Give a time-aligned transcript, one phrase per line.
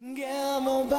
[0.00, 0.96] ゲームバ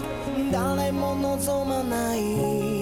[0.00, 2.81] ー誰も望まない。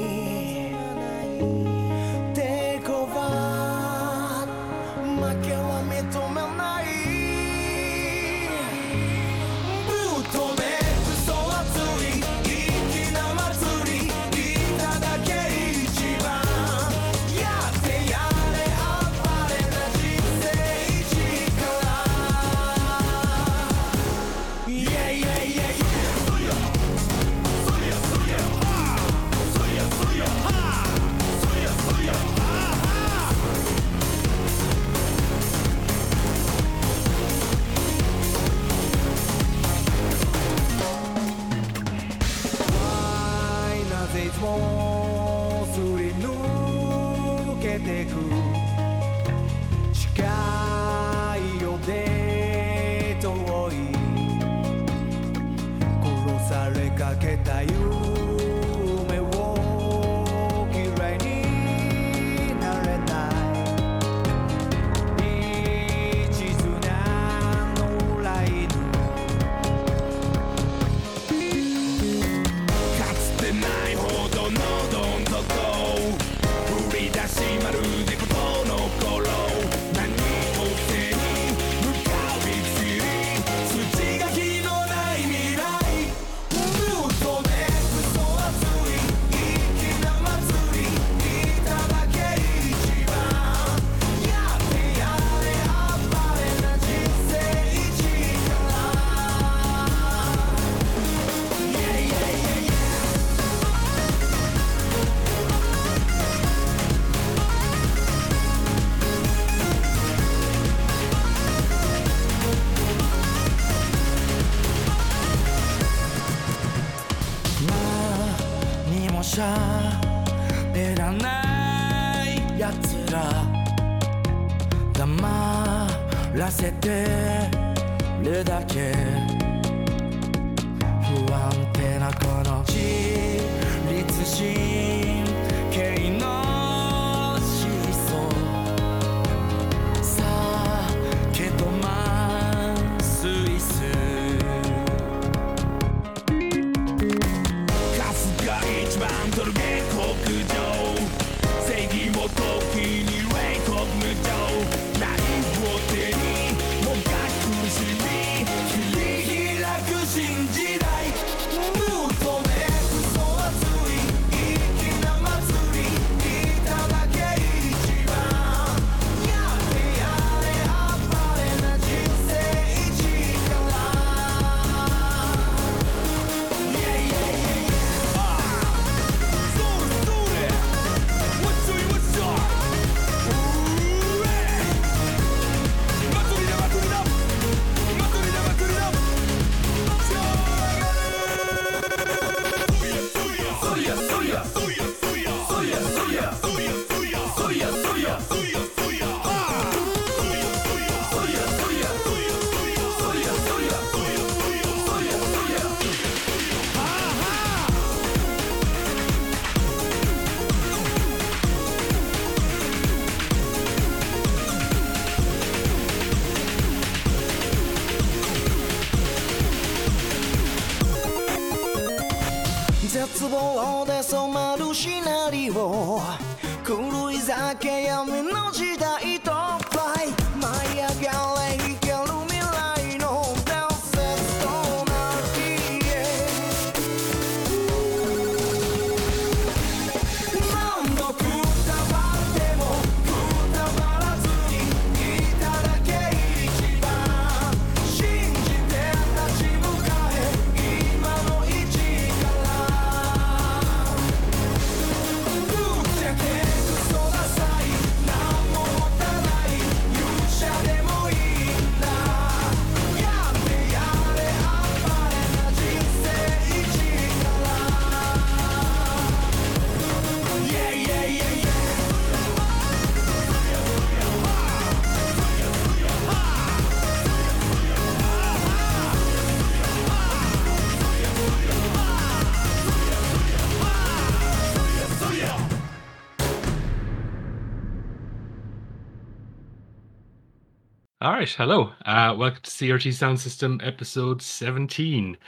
[291.20, 291.72] All right, hello.
[291.84, 295.18] Uh, welcome to CRT Sound System episode 17.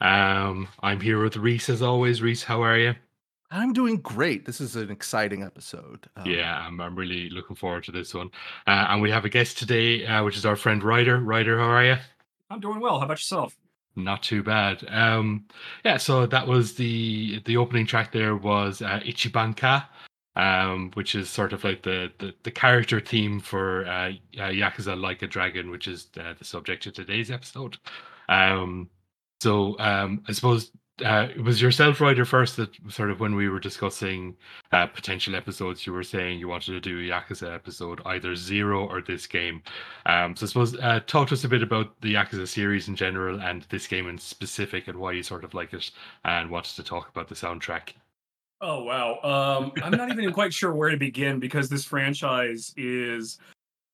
[0.00, 2.22] Um, I'm here with Reese as always.
[2.22, 2.94] Reese, how are you?
[3.50, 4.46] I'm doing great.
[4.46, 6.08] This is an exciting episode.
[6.14, 8.30] Um, Yeah, I'm, I'm really looking forward to this one.
[8.68, 11.18] Uh, and we have a guest today, uh, which is our friend Ryder.
[11.18, 11.96] Ryder, how are you?
[12.48, 13.00] I'm doing well.
[13.00, 13.58] How about yourself?
[13.96, 14.84] Not too bad.
[14.88, 15.46] Um,
[15.84, 18.12] yeah, so that was the the opening track.
[18.12, 19.84] There was uh, Ichibanka,
[20.36, 25.00] um, which is sort of like the the, the character theme for uh, uh, Yakuza
[25.00, 27.76] Like a Dragon, which is uh, the subject of today's episode.
[28.28, 28.88] Um,
[29.40, 30.70] so um, I suppose
[31.04, 34.36] uh, it was yourself, Ryder, first that sort of when we were discussing
[34.72, 38.86] uh, potential episodes, you were saying you wanted to do a Yakuza episode, either Zero
[38.86, 39.62] or this game.
[40.06, 42.96] Um, so I suppose uh, talk to us a bit about the Yakuza series in
[42.96, 45.90] general and this game in specific and why you sort of like it
[46.24, 47.94] and wanted to talk about the soundtrack.
[48.60, 49.18] Oh wow.
[49.22, 53.38] Um, I'm not even quite sure where to begin because this franchise is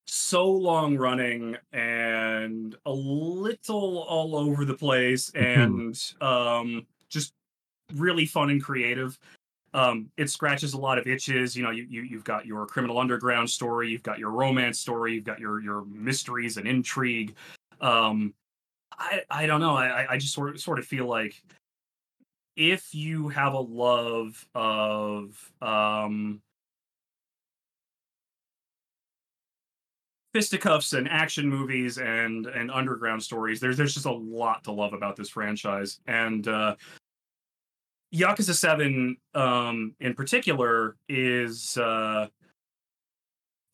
[0.07, 7.33] so long running and a little all over the place and um, just
[7.95, 9.17] really fun and creative.
[9.73, 11.55] Um, it scratches a lot of itches.
[11.55, 15.13] You know, you, you you've got your criminal underground story, you've got your romance story,
[15.13, 17.35] you've got your your mysteries and intrigue.
[17.79, 18.33] Um,
[18.91, 19.75] I I don't know.
[19.75, 21.41] I I just sort of sort of feel like
[22.57, 26.41] if you have a love of um
[30.33, 34.93] fisticuffs and action movies and and underground stories there's there's just a lot to love
[34.93, 36.75] about this franchise and uh
[38.13, 42.27] Yakuza 7 um in particular is uh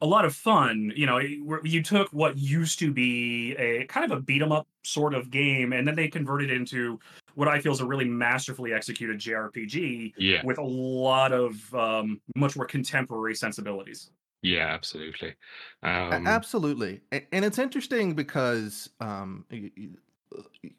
[0.02, 0.92] a lot of fun.
[0.96, 4.68] You know, you took what used to be a kind of a beat 'em up
[4.84, 7.00] sort of game, and then they converted into
[7.36, 12.22] what I feel is a really masterfully executed JRPG Yeah, with a lot of um,
[12.36, 14.12] much more contemporary sensibilities.
[14.42, 15.36] yeah, absolutely.
[15.84, 17.02] Um, absolutely.
[17.12, 20.70] And it's interesting because um, y- y-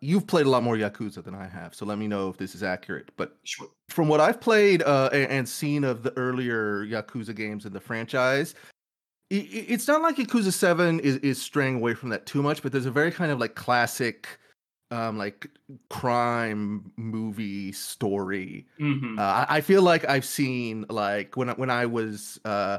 [0.00, 1.74] you've played a lot more Yakuza than I have.
[1.74, 3.10] So let me know if this is accurate.
[3.16, 3.68] But Sure.
[3.88, 8.54] from what I've played uh, and seen of the earlier Yakuza games in the franchise,
[9.32, 12.62] i- i- it's not like Yakuza 7 is, is straying away from that too much,
[12.62, 14.28] but there's a very kind of like classic,
[14.90, 15.50] um, like
[15.90, 21.86] crime movie story hmm uh, I feel like I've seen like when I, when I
[21.86, 22.78] was uh,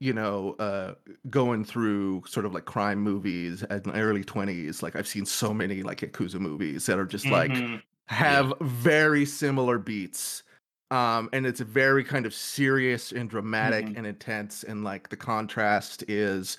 [0.00, 0.94] you know uh,
[1.30, 4.82] going through sort of like crime movies at my early twenties.
[4.82, 7.82] Like I've seen so many like yakuza movies that are just like Mhm.
[8.08, 10.42] have very similar beats.
[10.90, 13.96] Um, and it's very kind of serious and dramatic Mhm.
[13.96, 16.58] and intense, and like the contrast is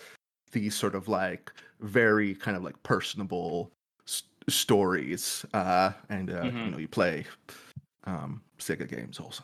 [0.52, 3.72] these sort of like very kind of like personable
[4.48, 5.46] stories.
[5.54, 6.72] Uh, and uh, you Mhm.
[6.72, 7.26] know, you play
[8.06, 9.44] um, Sega games also.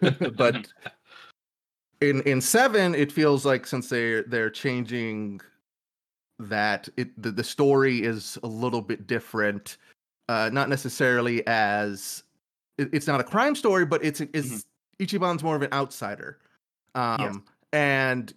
[0.36, 0.66] but
[2.00, 5.40] in in seven, it feels like since they're they're changing
[6.38, 9.76] that it the, the story is a little bit different.
[10.28, 12.22] Uh, not necessarily as
[12.76, 14.66] it, it's not a crime story, but it's it's
[15.00, 16.38] Ichiban's more of an outsider,
[16.94, 18.34] um, and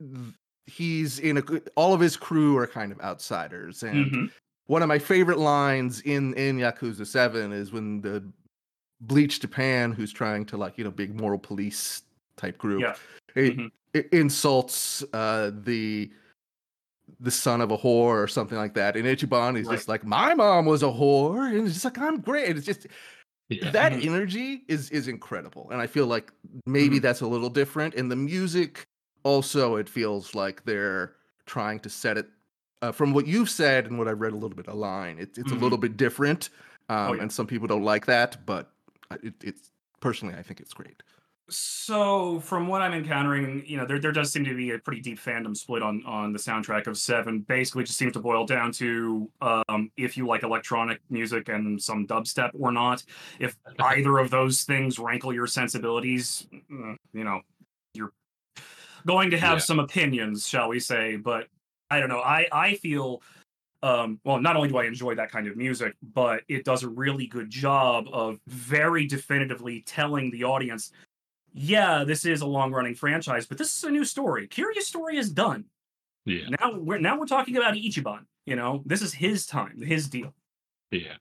[0.00, 0.34] th-
[0.66, 1.42] he's in a
[1.76, 4.30] all of his crew are kind of outsiders, and Mhm.
[4.70, 8.22] One of my favorite lines in in Yakuza 7 is when the
[9.00, 12.02] Bleach Japan who's trying to like, you know, big moral police
[12.36, 12.94] type group Yeah.
[13.34, 13.70] it, Mhm.
[13.94, 16.12] it insults uh the
[17.18, 18.96] the son of a whore or something like that.
[18.96, 19.74] And Ichiban is Right.
[19.76, 22.56] just like, My mom was a whore, and it's just like I'm great.
[22.56, 22.86] It's just
[23.48, 23.70] yeah.
[23.72, 24.06] that Mhm.
[24.06, 26.30] energy is is incredible and i feel like
[26.66, 27.02] maybe Mhm.
[27.02, 28.84] that's a little different and the music
[29.24, 31.16] also it feels like they're
[31.46, 32.28] trying to set it
[32.82, 35.52] uh, from what you've said and what I've read a little bit online it, it's
[35.52, 35.56] Mhm.
[35.58, 36.48] a little bit different
[36.88, 37.22] um, yeah.
[37.22, 38.70] and some people don't like that but
[39.22, 39.70] it, it's
[40.00, 41.02] personally i think it's great
[41.52, 45.00] So, from what I'm encountering, you know, there there does seem to be a pretty
[45.00, 47.40] deep fandom split on on the soundtrack of Seven.
[47.40, 52.06] Basically, just seems to boil down to um, if you like electronic music and some
[52.06, 53.02] dubstep or not.
[53.40, 57.40] If either of those things rankle your sensibilities, mm, you know,
[57.94, 58.12] you're
[59.04, 59.64] going to have Yeah.
[59.70, 61.16] some opinions, shall we say?
[61.16, 61.48] But
[61.90, 62.20] I don't know.
[62.20, 63.22] I I feel.
[63.82, 66.88] Um, well, not only do I enjoy that kind of music, but it does a
[66.88, 70.92] really good job of very definitively telling the audience
[71.52, 74.46] yeah, this is a long running franchise, but this is a new story.
[74.48, 75.64] Kiryu's Story is done.
[76.24, 76.48] yeah.
[76.60, 78.24] Now we're now we're talking about Ichiban.
[78.46, 80.34] You know, this is his time, his deal.
[80.90, 81.16] Yeah.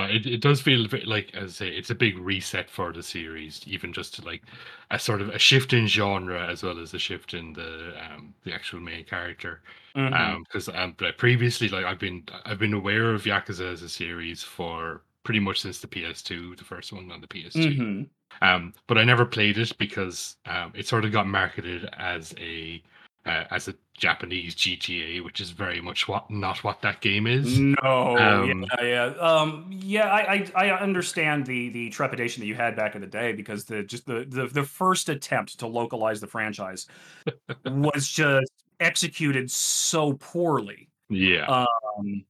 [0.00, 2.70] Uh, it, it does feel a bit like, as I say, it's a big reset
[2.70, 4.42] for the series, even just to like
[4.90, 8.34] a sort of a shift in genre as well as a shift in the um,
[8.44, 9.60] the actual main character.
[9.96, 10.12] Mhm.
[10.12, 14.42] Um, because um, previously, like I've been I've been aware of Yakuza as a series
[14.42, 17.76] for pretty much since the PS2, the first one on the PS2.
[17.76, 18.08] Mhm.
[18.42, 22.82] Um, but I never played it because um, it sort of got marketed as a
[23.24, 27.58] uh, as a Japanese GTA, which is very much what not what that game is.
[27.58, 30.08] No, Um, yeah, yeah, um, yeah.
[30.08, 33.64] I, I, I understand the the trepidation that you had back in the day because
[33.64, 36.86] the just the the, the first attempt to localize the franchise
[37.64, 38.50] was just
[38.80, 42.24] executed so poorly Yeah, um,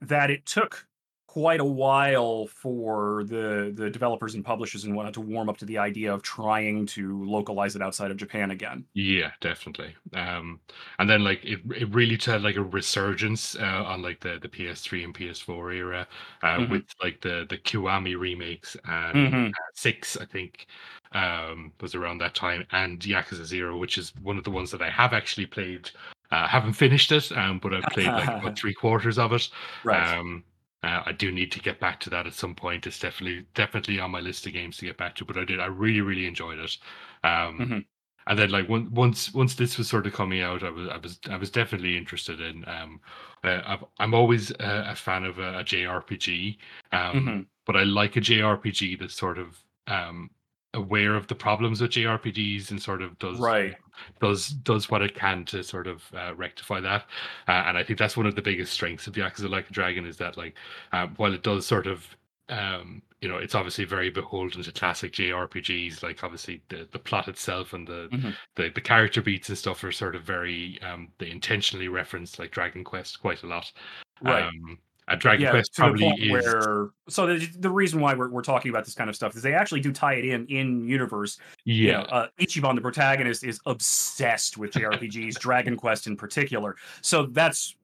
[0.00, 0.86] that it took
[1.34, 5.64] quite a while for the the developers and publishers and whatnot to warm up to
[5.64, 8.86] the idea of trying to localize it outside of Japan again.
[8.96, 9.96] yeah, definitely.
[10.12, 10.60] Um,
[11.00, 14.48] and then like it, it really had like a resurgence uh, on like the the
[14.48, 16.06] PS3 and PS4 era
[16.42, 16.70] uh, Mhm.
[16.70, 19.50] with like the the Kiwami remakes and Mhm.
[19.52, 20.66] uh, six, I think,
[21.12, 24.82] um, was around that time, and Yakuza Zero, which is one of the ones that
[24.82, 25.90] I have actually played.
[26.30, 29.48] Uh, haven't finished it, um, but I've played like about three quarters of it.
[29.84, 30.16] Right.
[30.18, 30.44] Um,
[30.84, 32.86] uh, I do need to get back to that at some point.
[32.86, 35.24] It's definitely definitely on my list of games to get back to.
[35.24, 35.60] But I did.
[35.60, 36.76] I really really enjoyed it.
[37.24, 37.84] Um, Mhm.
[38.26, 40.96] And then like one, once once this was sort of coming out, I was I
[40.98, 42.66] was I was definitely interested in.
[42.68, 43.00] Um,
[43.44, 46.58] uh, I'm always a, a fan of a, a JRPG,
[46.92, 47.46] um, Mhm.
[47.66, 50.30] but I like a JRPG that's sort of um,
[50.74, 53.74] aware of the problems with JRPGs and sort of does Right.
[54.20, 57.02] does does what it can to sort of uh, rectify that.
[57.48, 60.06] Uh, and I think that's one of the biggest strengths of Yakuza Like a Dragon
[60.06, 60.54] is that like
[60.92, 62.06] uh, while it does sort of
[62.50, 67.28] um, you know it's obviously very beholden to classic JRPGs like obviously the, the plot
[67.28, 68.36] itself and the, Mhm.
[68.56, 72.50] the the character beats and stuff are sort of very um, they intentionally reference like
[72.50, 73.72] Dragon Quest quite a lot.
[74.20, 74.44] Right.
[74.44, 78.00] Um, and Dragon yeah, Quest to the probably point is where so the, the reason
[78.00, 80.24] why we're, we're talking about this kind of stuff is they actually do tie it
[80.24, 81.38] in in universe.
[81.64, 86.76] You yeah know, uh, Ichiban, the protagonist, is obsessed with JRPGs, Dragon Quest in particular.
[87.02, 87.76] So that's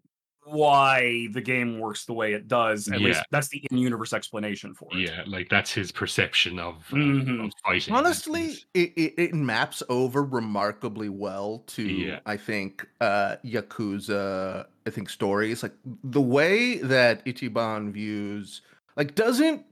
[0.44, 2.88] why the game works the way it does.
[2.88, 5.00] At least that's the in-universe explanation for it.
[5.00, 7.44] yeah like that's his perception of, uh, Mhm.
[7.44, 7.94] of fighting.
[7.94, 12.20] Honestly, it, it, it maps over remarkably well to Yeah.
[12.24, 15.62] I think uh Yakuza I think stories.
[15.62, 18.62] Like the way that Ichiban views
[18.97, 19.64] like doesn't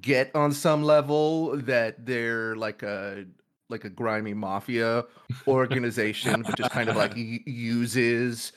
[0.00, 3.24] get on some level that they're like a
[3.68, 5.04] like a grimy mafia
[5.48, 8.52] organization, but just kind of like uses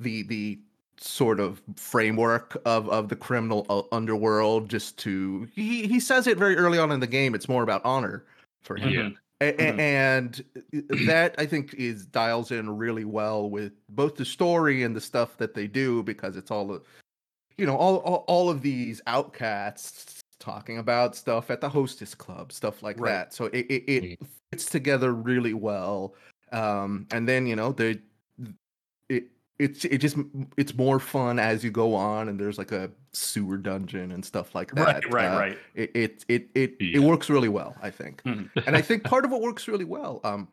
[0.00, 0.58] the the
[0.96, 6.38] sort of framework of of the criminal uh, underworld just to he he says it
[6.38, 8.24] very early on in the game it's more about honor
[8.62, 9.48] for him Yeah.
[9.48, 9.78] A- a- Mhm.
[9.78, 14.94] and uh, that i think is dials in really well with both the story and
[14.96, 16.82] the stuff that they do because it's all the-
[17.58, 22.52] you know all all, all of these outcasts talking about stuff at the hostess club
[22.52, 23.10] stuff like Right.
[23.10, 24.18] that so it it, it
[24.50, 26.14] fits together really well
[26.52, 28.02] um and then you know the it
[29.58, 30.16] it's it just
[30.56, 34.54] it's more fun as you go on and there's like a sewer dungeon and stuff
[34.54, 35.58] like that Right, right, Uh, right.
[35.74, 36.96] it it it it, Yeah.
[36.96, 38.50] it works really well i think Mhm.
[38.66, 40.48] and i think part of what works really well um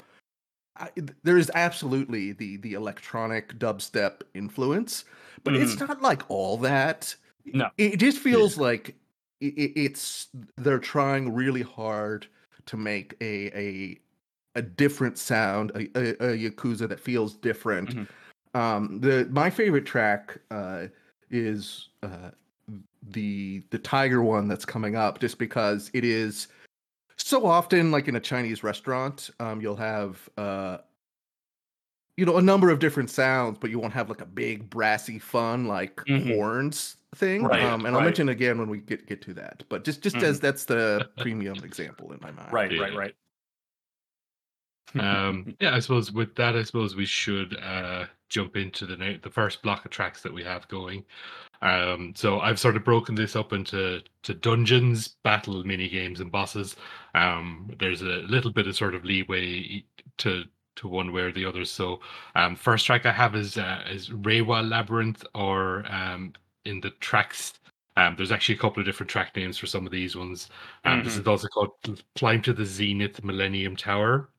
[0.77, 0.89] I,
[1.23, 5.05] there is absolutely the the electronic dubstep influence
[5.43, 7.15] but it's not like all that
[7.45, 7.69] No.
[7.77, 8.95] it just feels like
[9.41, 10.27] i i- it's
[10.57, 12.27] they're trying really hard
[12.65, 13.99] to make a a
[14.55, 18.07] a different sound a, a, a yakuza that feels different Mhm.
[18.53, 20.87] Um the my favorite track uh
[21.29, 22.31] is uh
[23.11, 26.47] the the tiger one that's coming up just because it is
[27.17, 30.77] so often like in a chinese restaurant um you'll have uh
[32.17, 35.19] you know a number of different sounds but you won't have like a big brassy
[35.19, 36.35] fun like Mhm.
[36.35, 39.83] horns thing Right, um and i'll mention again when we get get to that but
[39.83, 40.23] just just Mhm.
[40.23, 42.81] as that's the premium example in my mind Right, Yeah.
[42.81, 43.15] right, right.
[44.99, 49.17] um yeah i suppose with that i suppose we should uh jump into the na-
[49.21, 51.03] the first block of tracks that we have going.
[51.61, 56.31] Um so i've sort of broken this up into to dungeons battle mini games and
[56.31, 56.75] bosses.
[57.15, 59.83] Um there's a little bit of sort of leeway
[60.19, 60.43] to
[60.77, 61.65] to one way or the other.
[61.65, 61.99] So
[62.35, 66.33] um first track i have is uh, is Reiwa labyrinth or um
[66.65, 67.59] in the tracks
[67.99, 70.49] um, there's actually a couple of different track names for some of these ones.
[70.85, 71.71] Um, This is also called
[72.15, 74.29] Climb to the Zenith Millennium Tower,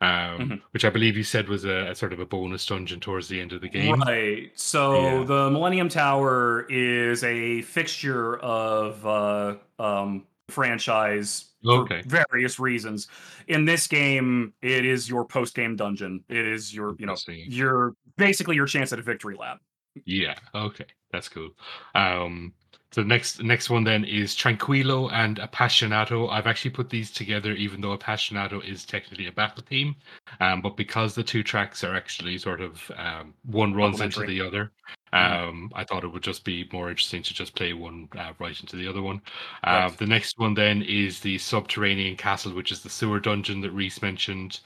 [0.00, 0.62] um, Mhm.
[0.70, 3.40] which I believe you said was a, a sort of a bonus dungeon towards the
[3.40, 4.00] end of the game.
[4.00, 4.50] Right.
[4.54, 5.24] So Yeah.
[5.24, 12.02] the Millennium Tower is a fixture of uh, um, franchise for Okay.
[12.06, 13.08] various reasons.
[13.48, 16.22] In this game, it is your post game dungeon.
[16.28, 19.60] It is your, you know, your basically your chance at a victory lap.
[20.04, 20.36] Yeah.
[20.54, 20.86] Okay.
[21.10, 21.50] That's cool.
[21.94, 22.52] Um,
[22.92, 26.30] so next next one then is Tranquillo and Appassionato.
[26.30, 29.94] I've actually put these together, even though Appassionato is technically a battle theme,
[30.40, 34.40] um, but because the two tracks are actually sort of um, one runs into the
[34.40, 34.72] other.
[35.12, 35.48] Mhm.
[35.48, 38.58] Um, I thought it would just be more interesting to just play one uh, right
[38.60, 39.22] into the other one.
[39.64, 39.98] Uh, Right.
[39.98, 44.02] The next one then is the subterranean castle, which is the sewer dungeon that Reese
[44.02, 44.60] mentioned.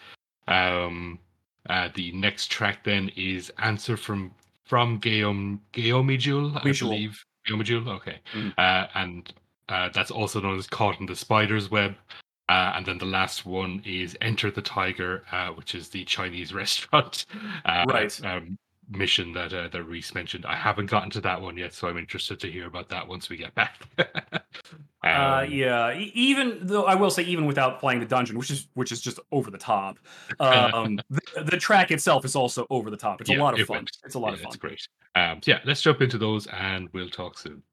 [0.48, 1.18] Um,
[1.68, 7.24] Uh, the next track then is Answer from from Guillaume Guillaume Jewel, I believe.
[7.46, 8.20] Jewel, okay.
[8.34, 8.52] Mm.
[8.58, 9.32] Uh, and
[9.68, 11.94] uh, that's also known as Caught in the Spider's Web.
[12.48, 16.52] Uh, and then the last one is Enter the Tiger, uh, which is the Chinese
[16.62, 17.24] restaurant
[17.64, 18.24] uh, Right.
[18.24, 18.58] um,
[18.96, 20.46] mission that uh, that Reese mentioned.
[20.46, 23.28] I haven't gotten to that one yet, so I'm interested to hear about that once
[23.28, 23.80] we get back.
[25.04, 28.52] Uh, Um, yeah, e- even though I will say, even without playing the dungeon, which
[28.52, 29.98] is which is just over the top,
[30.38, 33.20] um, the, the track itself is also over the top.
[33.20, 33.78] It's a lot of it fun.
[33.78, 33.98] works.
[34.04, 34.48] It's a lot yeah, of fun.
[34.50, 34.88] It's great.
[35.16, 37.64] Um, so yeah, let's jump into those and we'll talk soon.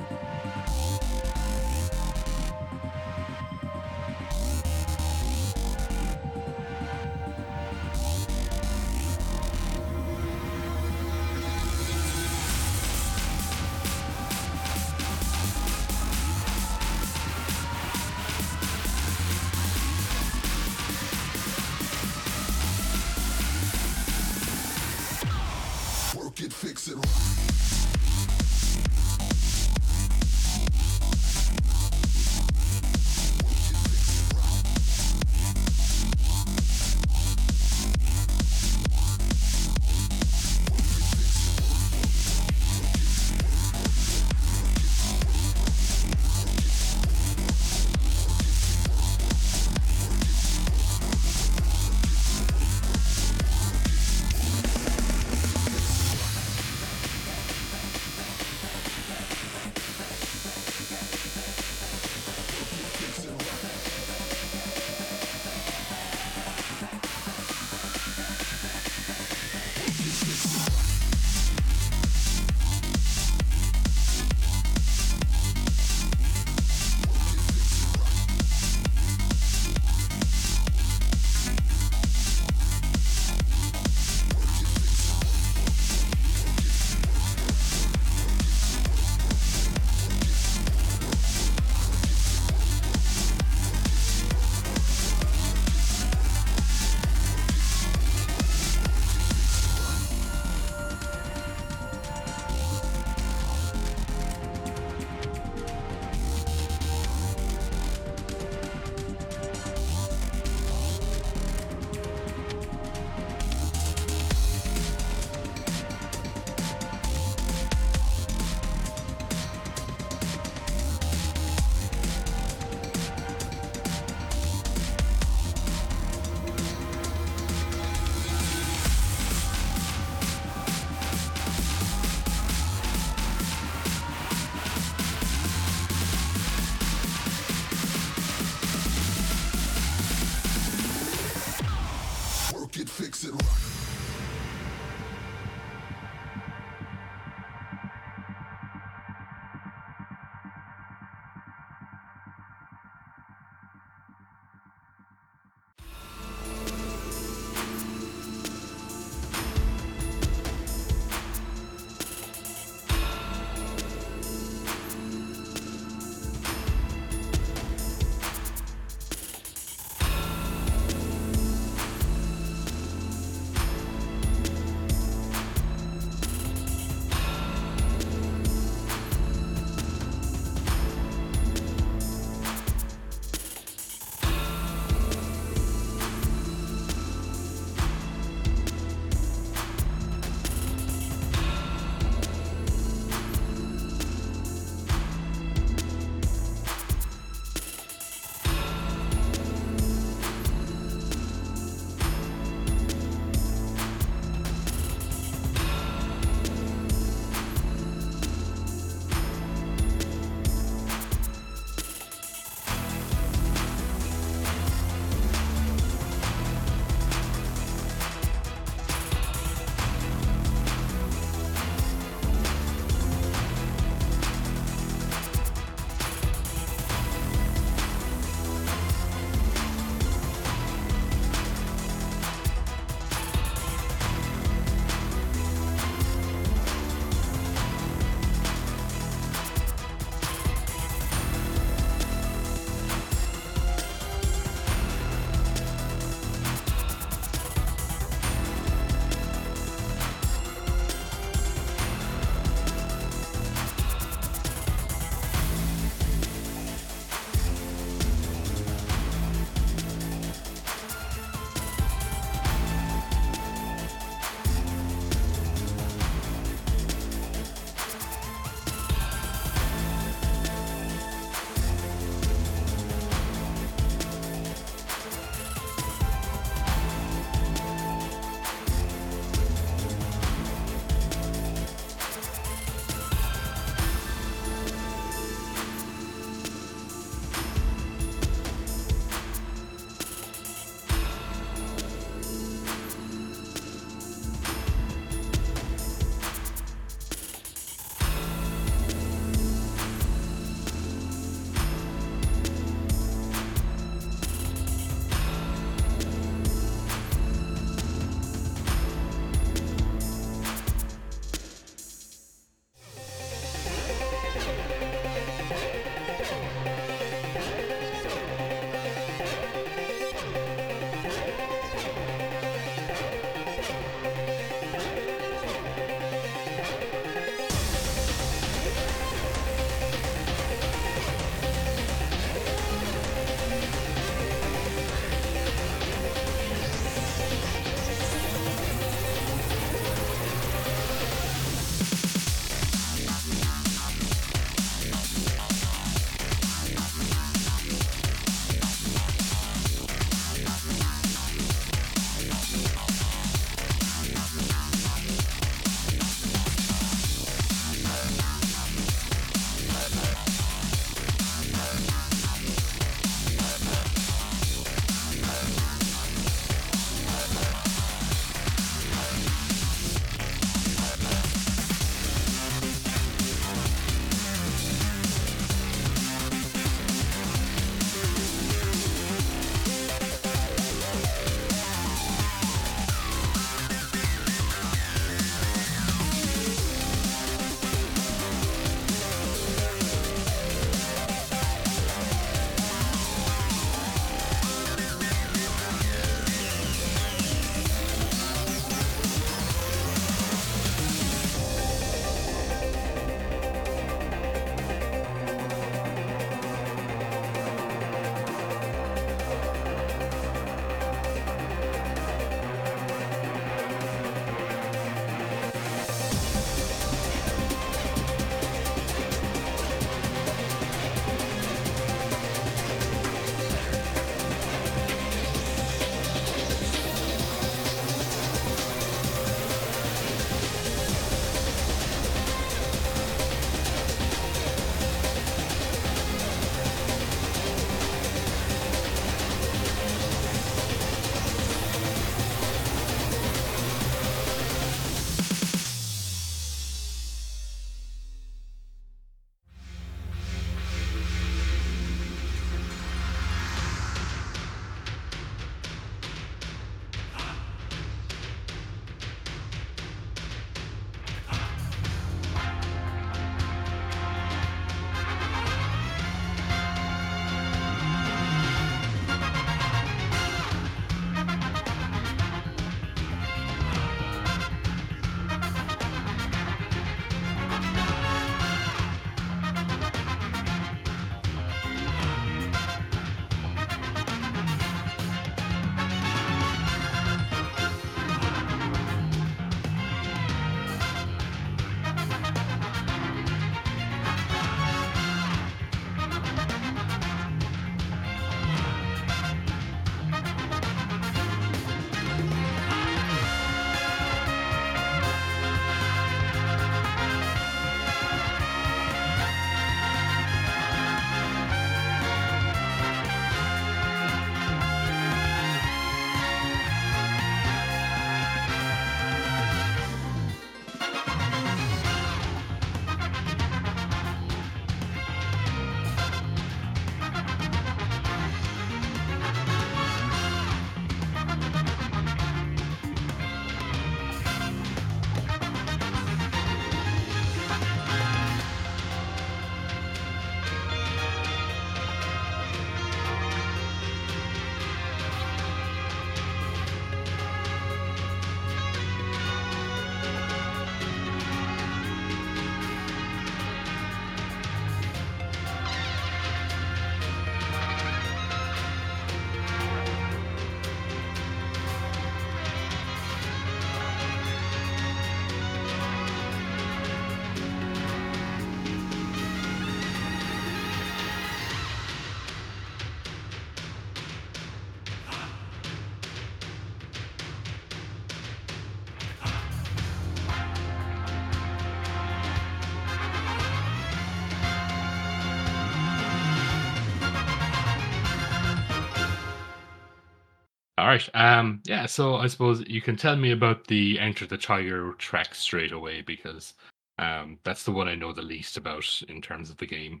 [590.86, 591.10] All right.
[591.14, 591.62] Um.
[591.64, 591.86] Yeah.
[591.86, 596.00] So I suppose you can tell me about the Enter the Tiger track straight away
[596.00, 596.54] because
[597.00, 600.00] um that's the one I know the least about in terms of the game.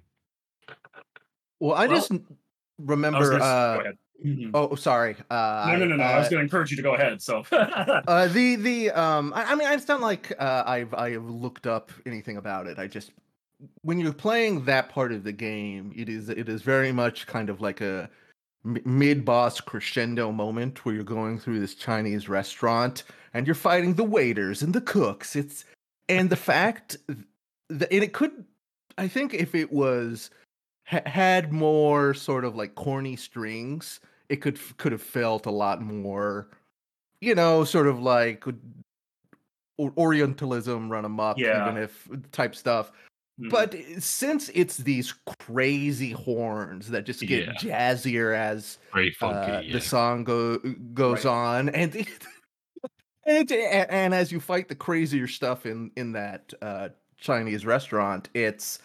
[1.58, 3.30] Well, I Well, just n- I was remember.
[3.32, 3.98] gonna Uh, go ahead.
[4.24, 4.50] Mhm.
[4.54, 5.16] oh, sorry.
[5.28, 6.04] Uh, no, no, no, no.
[6.04, 7.20] I was uh, going to encourage you to go ahead.
[7.20, 11.66] So, Uh, the the um, I, I mean, it's not like uh, I've I've looked
[11.66, 12.78] up anything about it.
[12.78, 13.10] I just
[13.82, 17.50] when you're playing that part of the game, it is it is very much kind
[17.50, 18.08] of like a
[18.84, 24.04] mid boss crescendo moment where you're going through this Chinese restaurant and you're fighting the
[24.04, 25.36] waiters and the cooks.
[25.36, 25.64] It's
[26.08, 26.96] and the fact
[27.68, 28.44] that and it could,
[28.98, 30.30] I think, if it was
[30.86, 35.80] ha- had more sort of like corny strings, it could could have felt a lot
[35.80, 36.48] more
[37.22, 38.44] you know, sort of like
[39.78, 41.68] Orientalism run amok, Yeah.
[41.68, 42.92] even if type stuff.
[43.40, 43.50] Mhm.
[43.50, 47.52] But since it's these crazy horns that just get Yeah.
[47.54, 48.78] jazzier as
[49.18, 49.52] funky.
[49.52, 49.72] uh, yeah.
[49.72, 50.58] the song go
[50.94, 51.30] goes Right.
[51.32, 52.08] on, and it,
[53.26, 58.30] and, and and as you fight the crazier stuff in in that uh, Chinese restaurant,
[58.34, 58.78] it's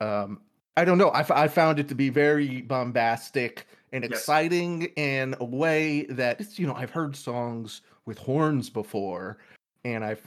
[0.00, 0.40] um,
[0.76, 1.08] I don't know.
[1.10, 4.10] I, f- I found it to be very bombastic and Yes.
[4.12, 9.38] exciting in a way that it's, you know I've heard songs with horns before,
[9.84, 10.26] and I've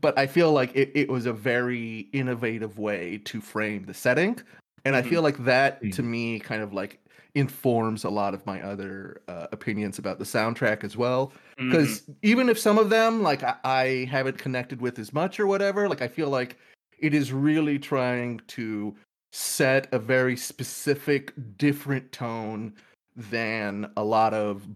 [0.00, 4.38] but I feel like it, it was a very innovative way to frame the setting,
[4.84, 5.08] and I Mhm.
[5.08, 6.08] feel like that to Mhm.
[6.10, 7.00] me kind of like
[7.34, 11.32] informs a lot of my other uh, opinions about the soundtrack as well
[11.70, 15.46] because even if some of them like I, I haven't connected with as much or
[15.46, 16.58] whatever like i feel like
[16.98, 18.94] it is really trying to
[19.32, 22.74] set a very specific different tone
[23.16, 24.66] than a lot of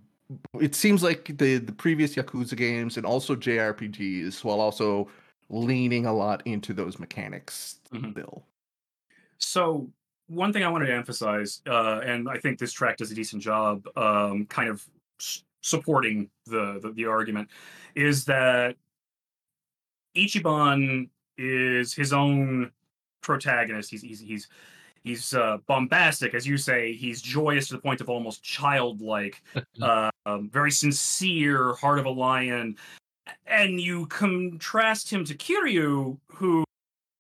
[0.61, 5.09] it seems like the the previous yakuza games and also jrpgs while also
[5.49, 8.11] leaning a lot into those mechanics Mhm.
[8.13, 8.45] still
[9.39, 9.91] So
[10.29, 13.41] one thing I wanted to emphasize, uh, and I think this track does a decent
[13.43, 14.85] job, um, kind of
[15.21, 17.49] s- supporting the, the the argument,
[17.95, 18.77] is that
[20.17, 21.09] Ichiban
[21.39, 22.73] is his own
[23.21, 23.91] protagonist.
[23.91, 24.49] He's he's he's
[25.05, 26.93] he's uh, bombastic, as you say.
[26.95, 29.43] He's joyous to the point of almost childlike,
[29.83, 32.77] uh, um, very sincere, heart of a lion.
[33.47, 36.65] And you contrast him to Kiryu, who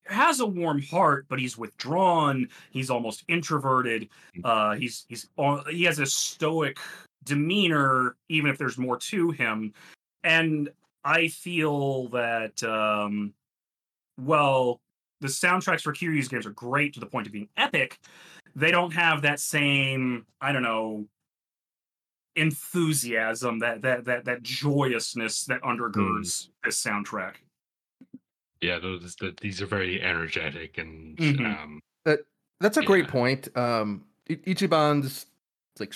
[0.06, 2.48] has a warm heart, but he's withdrawn.
[2.70, 4.08] He's almost introverted.
[4.44, 6.78] Uh, he's he's uh, he has a stoic
[7.24, 9.72] demeanor, even if there's more to him.
[10.22, 10.68] And
[11.04, 13.32] I feel that um,
[14.20, 14.80] well,
[15.20, 17.98] the soundtracks for Kiryu's games are great to the point of being epic.
[18.54, 21.06] They don't have that same I don't know
[22.36, 27.34] enthusiasm that that that that joyousness that undergirds this soundtrack.
[28.60, 31.44] yeah, those that these are very energetic and Mhm.
[31.44, 31.80] um
[32.58, 33.54] That's a great point.
[33.54, 35.26] Um, Ichiban's
[35.78, 35.94] like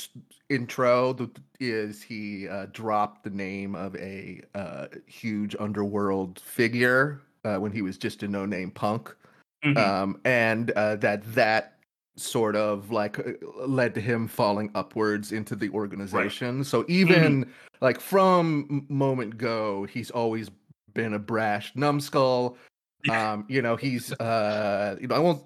[0.50, 7.56] intro th- is he uh, dropped the name of a uh, huge underworld figure uh,
[7.56, 9.16] when he was just a no-name punk,
[9.64, 9.78] Mhm.
[9.78, 11.78] um, and uh, that that
[12.22, 13.32] sort of like uh,
[13.66, 16.64] led to him falling upwards into the organization.
[16.64, 20.50] So even like from moment go, he's always
[20.94, 22.56] been a brash numbskull.
[23.04, 23.32] Yeah.
[23.32, 25.42] Um, you know, he's uh, you know, I won't.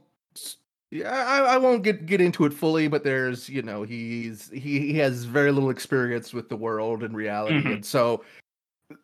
[0.91, 4.79] Yeah, I, I won't get get into it fully, but there's you know he's he,
[4.81, 7.73] he has very little experience with the world and reality, Mhm.
[7.75, 8.23] and so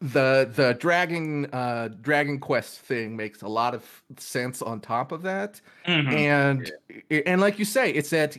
[0.00, 3.84] the the dragon uh dragon quest thing makes a lot of
[4.18, 6.12] sense on top of that Mhm.
[6.12, 6.72] and
[7.10, 8.36] i- and like you say it's that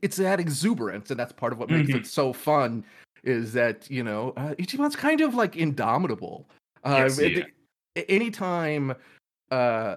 [0.00, 1.96] it's that exuberance and that's part of what makes Mhm.
[1.96, 2.84] it so fun
[3.24, 6.48] is that you know uh, ichiban's kind of like indomitable
[6.84, 8.02] uh Yes, yeah.
[8.08, 8.94] anytime
[9.50, 9.96] uh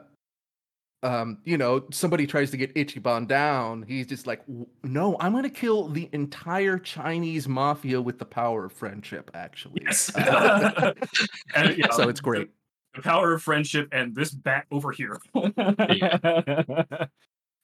[1.06, 4.42] um you know somebody tries to get ichiban down he's just like
[4.84, 10.14] no i'm gonna kill the entire chinese mafia with the power of friendship actually Yes.
[10.16, 10.94] Uh,
[11.56, 12.50] And, yeah, so it's great
[12.96, 15.20] The power of friendship and this bat over here.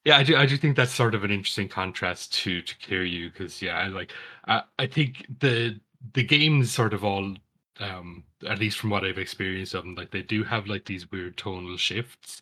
[0.03, 0.35] Yeah, I do.
[0.35, 3.87] I do think that's sort of an interesting contrast to to Kiryu because yeah, I
[3.87, 4.11] like
[4.47, 5.79] I I think the
[6.13, 7.35] the games sort of all
[7.79, 11.11] um at least from what I've experienced of them, like they do have like these
[11.11, 12.41] weird tonal shifts.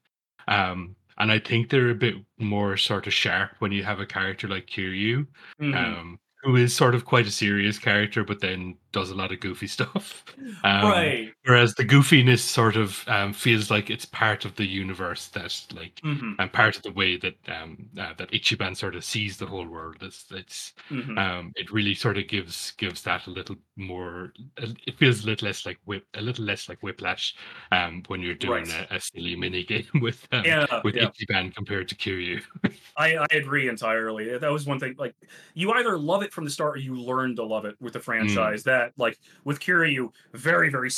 [0.50, 4.06] Um and I think they're a bit more sort of sharp when you have a
[4.08, 5.28] character like Kiryu,
[5.62, 5.76] Mhm.
[5.76, 9.40] um, who is sort of quite a serious character, but then does a lot of
[9.40, 10.24] goofy stuff.
[10.64, 11.34] Um, right.
[11.46, 16.04] Whereas the goofiness sort of um, feels like it's part of the universe that like
[16.04, 16.40] Mhm.
[16.40, 19.68] and part of the way that um uh, that Ichiban sort of sees the whole
[19.68, 19.98] world.
[20.02, 21.18] It's it's Mhm.
[21.18, 24.34] um it really sort of gives gives that a little more.
[24.58, 27.36] It feels a little less like whip, a little less like whiplash,
[27.72, 28.72] um when you're doing Right.
[28.72, 31.10] a, a silly mini game with um, Yeah, with yeah.
[31.10, 32.42] Ichiban compared to Kiryu.
[32.98, 34.38] I, I agree entirely.
[34.38, 34.96] That was one thing.
[34.98, 35.16] Like,
[35.54, 37.94] you either love it it from the start, or you learn to love it with
[37.94, 38.64] the franchise.
[38.64, 40.90] That like with Kiryu, very very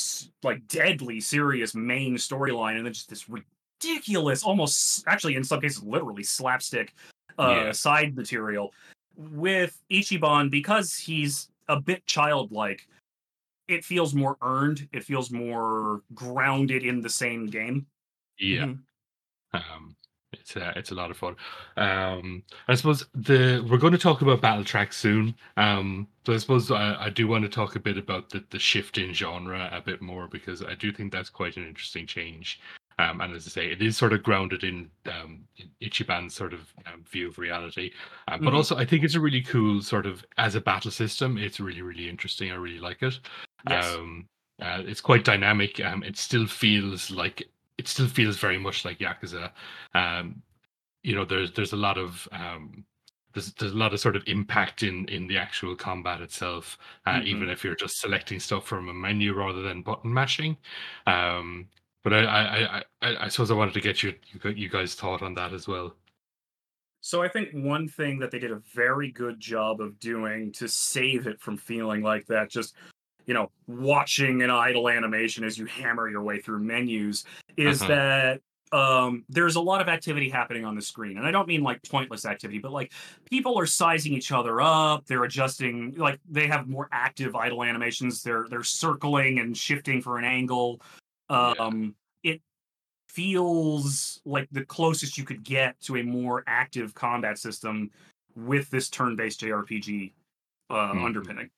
[0.43, 5.82] like deadly serious main storyline, and then just this ridiculous, almost actually in some cases
[5.84, 6.93] literally slapstick
[7.39, 7.71] uh, Yeah.
[7.71, 8.73] side material.
[9.15, 12.88] With Ichiban, because he's a bit childlike,
[13.67, 14.88] it feels more earned.
[14.91, 17.86] It feels more grounded in the same game.
[18.38, 18.65] Yeah.
[18.65, 18.79] Mhm.
[19.53, 19.95] Um,
[20.34, 21.36] it's uh, it's a lot of fun.
[21.77, 25.36] Um, I suppose the we're going to talk about battle tracks soon.
[25.57, 28.59] Um, so I suppose I, I do want to talk a bit about the, the
[28.59, 32.59] shift in genre a bit more because I do think that's quite an interesting change.
[32.99, 36.53] Um, and as I say, it is sort of grounded in um, in Ichiban's sort
[36.53, 37.91] of um, view of reality.
[38.27, 38.57] Um, but Mhm.
[38.57, 41.38] also, I think it's a really cool sort of as a battle system.
[41.38, 42.51] It's really really interesting.
[42.51, 43.19] I really like it.
[43.67, 43.95] Yes.
[43.95, 44.27] Um,
[44.61, 45.84] uh, it's quite dynamic.
[45.84, 47.49] Um, it still feels like
[47.82, 49.49] it still feels very much like Yakuza.
[49.95, 50.43] Um,
[51.01, 52.86] you know, there's there's a lot of um,
[53.34, 56.77] there's there's a lot of sort of impact in in the actual combat itself.
[57.07, 60.57] Uh, Even if you're just selecting stuff from a menu rather than button mashing.
[61.07, 61.69] Um,
[62.03, 65.23] but I I, I I suppose I wanted to get your you you guys thought
[65.23, 65.95] on that as well.
[67.03, 70.67] So I think one thing that they did a very good job of doing to
[70.67, 72.75] save it from feeling like that, just
[73.26, 77.26] you know, watching an idle animation as you hammer your way through menus,
[77.57, 77.89] is Uh-huh.
[77.93, 78.41] that
[78.74, 81.78] um there's a lot of activity happening on the screen and i don't mean like
[81.89, 82.93] pointless activity but like
[83.30, 88.24] people are sizing each other up they're adjusting like they have more active idle animations
[88.24, 90.80] they're they're circling and shifting for an angle
[91.30, 91.51] Yeah.
[91.59, 92.41] um it
[93.09, 97.91] feels like the closest you could get to a more active combat system
[98.38, 100.13] with this turn-based JRPG
[100.69, 101.05] uh, Mhm.
[101.07, 101.49] underpinning.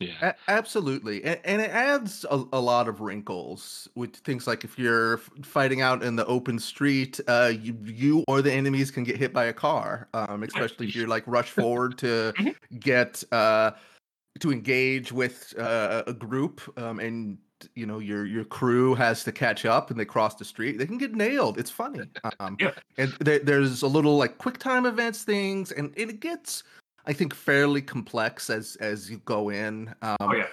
[0.00, 0.32] Yeah.
[0.48, 4.76] A- absolutely, and, and it adds a, a lot of wrinkles with things like if
[4.78, 9.16] you're fighting out in the open street, uh, you you or the enemies can get
[9.16, 12.56] hit by a car, um, especially if you're like rush forward to Mhm.
[12.80, 13.70] get uh,
[14.40, 17.38] to engage with uh, a group, um, and
[17.76, 20.78] you know your your crew has to catch up and they cross the street.
[20.78, 21.58] They can get nailed.
[21.58, 22.72] It's funny, um, Yeah.
[22.98, 26.64] and there, there's a little like quick time events things, and it gets.
[27.06, 29.94] I think fairly complex as as you go in.
[30.02, 30.46] Um, Oh yeah,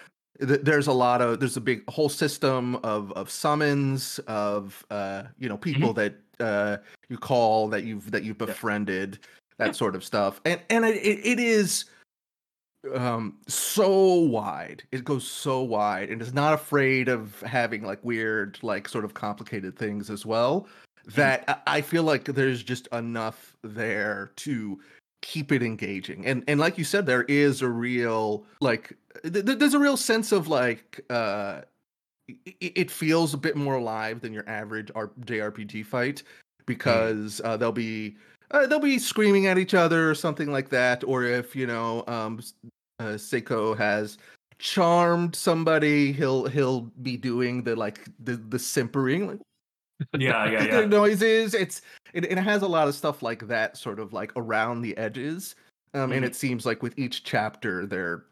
[0.45, 5.24] th- there's a lot of there's a big whole system of of summons of uh
[5.39, 6.78] you know people that uh
[7.10, 9.20] you call that you've that you've befriended
[9.58, 9.72] that Yeah.
[9.74, 10.41] sort of stuff.
[10.45, 11.86] And and it, it, is
[12.95, 14.84] um so wide.
[14.91, 19.14] It goes so wide and is not afraid of having like weird like sort of
[19.14, 20.68] complicated things as well
[21.06, 24.80] that I- I feel like there's just enough there to
[25.22, 26.26] keep it engaging.
[26.26, 28.93] And and like you said there is a real like
[29.24, 31.61] th- th- there's a real sense of like uh
[32.30, 36.24] i- i- it feels a bit more alive than your average R- JRPG fight
[36.65, 38.15] because uh, they'll be
[38.51, 41.03] uh, they'll be screaming at each other or something like that.
[41.03, 42.39] Or if you know um
[42.99, 44.17] uh, Saeko has
[44.59, 49.39] charmed somebody he'll he'll be doing the like the the simpering like
[50.18, 50.86] yeah, yeah, the yeah.
[50.86, 51.54] noises.
[51.54, 51.82] It's
[52.14, 55.56] it, it has a lot of stuff like that, sort of like around the edges.
[55.93, 56.28] Um, and Mhm.
[56.28, 58.26] it seems like with each chapter, there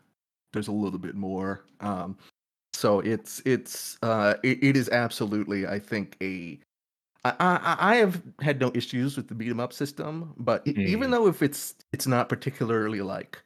[0.54, 1.66] there's a little bit more.
[1.82, 2.18] Um,
[2.74, 6.60] so it's it's uh, it, it is absolutely, I think, a
[7.26, 10.72] I, I I have had no issues with the beat 'em up system, but e-
[10.86, 11.12] even Mm.
[11.12, 13.42] though if it's it's not particularly like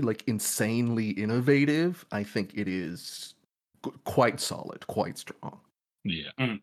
[0.00, 3.34] like insanely innovative, I think it is
[3.82, 5.60] qu- quite solid, quite strong.
[6.04, 6.30] Yeah.
[6.40, 6.60] Mm.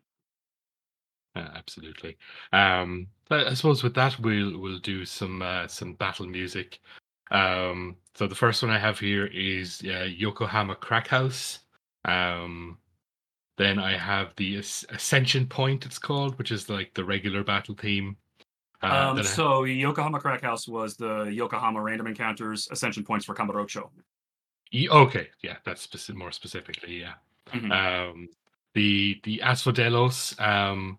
[1.36, 2.16] Uh, absolutely.
[2.52, 6.80] Um, I suppose with that we'll we'll do some uh, some battle music.
[7.30, 11.60] Um, so the first one I have here is uh, Yokohama Crack House.
[12.04, 12.78] Um,
[13.56, 15.86] then I have the As- Ascension Point.
[15.86, 18.16] It's called, which is like the regular battle theme.
[18.82, 23.34] Uh, Um, I- so Yokohama Crack House was the Yokohama random encounters ascension points for
[23.36, 23.90] Kamurocho.
[24.72, 27.14] Ye- okay, yeah, that's speci- more specifically, yeah.
[27.52, 27.70] Mhm.
[28.10, 28.28] Um,
[28.74, 30.40] the the Asphodelos.
[30.40, 30.98] Um,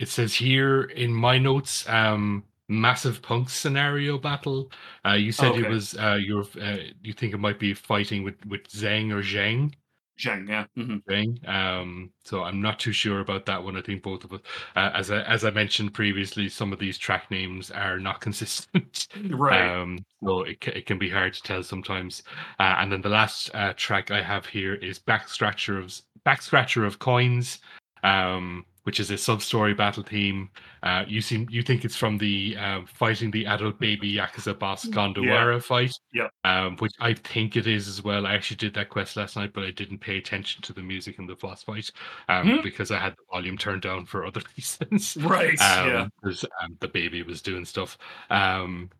[0.00, 4.72] it says here in my notes, um, massive punk scenario battle.
[5.04, 8.34] Uh, you said it was uh, you're uh, you think it might be fighting with
[8.46, 9.74] with Zhang or Zheng.
[10.18, 10.64] Zheng, yeah.
[10.76, 11.02] mhm.
[11.04, 11.48] Zheng.
[11.48, 13.76] Um, so I'm not too sure about that one.
[13.76, 14.40] I think both of us,
[14.74, 19.06] uh, as I as I mentioned previously, some of these track names are not consistent.
[19.28, 19.68] Right.
[19.70, 22.22] Um, so it, it can be hard to tell sometimes.
[22.58, 26.40] Uh, and then the last uh, track I have here is Back Scratcher of Back
[26.40, 27.58] Scratcher of Coins,
[28.02, 30.48] um, which is a sub story battle theme.
[30.82, 34.86] Uh, you seem you think it's from the uh, fighting the adult baby Yakuza boss
[34.86, 35.92] Gondawara fight.
[36.12, 36.28] Yeah.
[36.44, 38.26] Um, which I think it is as well.
[38.26, 41.18] I actually did that quest last night, but I didn't pay attention to the music
[41.18, 41.90] in the boss fight
[42.28, 42.62] um, Hmm.
[42.62, 45.58] because I had the volume turned down for other reasons Right.
[45.60, 46.02] yeah.
[46.02, 47.98] um, 'cause, um, the baby was doing stuff.
[48.30, 48.90] Um,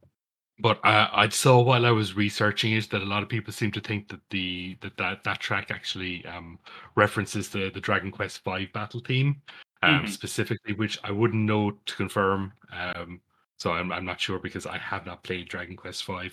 [0.62, 3.70] but uh, I saw while I was researching it that a lot of people seem
[3.72, 6.58] to think that the that that, that track actually um,
[6.96, 9.40] references the the Dragon Quest V battle theme
[9.82, 10.08] um, Mhm.
[10.08, 12.52] specifically, which I wouldn't know to confirm.
[12.72, 13.20] Um,
[13.56, 16.30] so I'm I'm not sure because I have not played Dragon Quest V.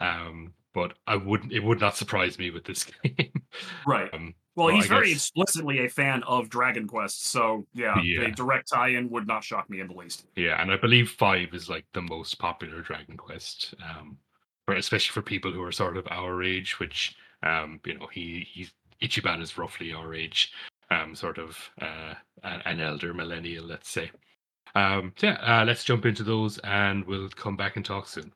[0.00, 1.52] Um, but I wouldn't.
[1.52, 3.32] It would not surprise me with this game.
[3.86, 4.12] Right.
[4.14, 8.22] Um, Well, he's very explicitly a fan of Dragon Quest, so yeah, Yeah.
[8.22, 10.26] a direct tie-in would not shock me in the least.
[10.34, 14.18] Yeah, and I believe five is like the most popular Dragon Quest, um,
[14.66, 18.40] for especially for people who are sort of our age, which um, you know, he
[18.52, 20.52] he's Ichiban is roughly our age,
[20.90, 24.10] um, sort of uh, an, elder millennial, let's say.
[24.74, 28.32] Um, so yeah, uh, let's jump into those, and we'll come back and talk soon.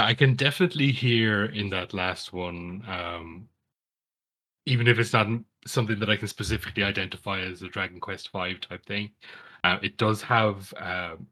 [0.00, 3.48] Yeah, I can definitely hear in that last one, um,
[4.66, 5.26] even if it's not
[5.66, 9.10] something that I can specifically identify as a Dragon Quest Five type thing.
[9.64, 11.26] Uh, it does have um,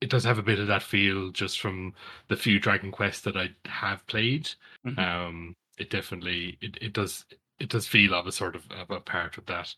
[0.00, 1.94] it does have a bit of that feel just from
[2.28, 4.50] the few Dragon Quests that I have played.
[4.86, 4.98] Mhm.
[4.98, 7.24] Um, it definitely it, it does
[7.58, 9.74] it does feel of a sort of, of a part of that.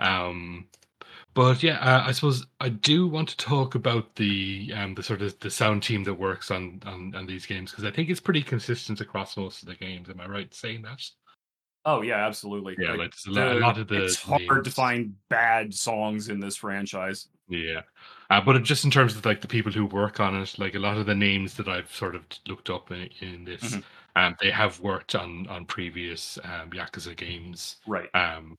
[0.00, 0.68] Um,
[1.34, 5.22] but yeah, uh, I suppose I do want to talk about the um, the sort
[5.22, 8.20] of the sound team that works on on, on these games because I think it's
[8.20, 10.08] pretty consistent across most of the games.
[10.08, 11.02] Am I right saying that?
[11.84, 12.76] Oh yeah, absolutely.
[12.78, 16.38] Yeah, like, a, lot, a lot of the it's hard to find bad songs in
[16.38, 17.28] this franchise.
[17.48, 17.82] Yeah,
[18.30, 20.78] uh, but just in terms of like the people who work on it, like a
[20.78, 23.82] lot of the names that I've sort of looked up in, in this, Mhm.
[24.14, 28.08] um, they have worked on on previous um, Yakuza games, Right.
[28.14, 28.58] um,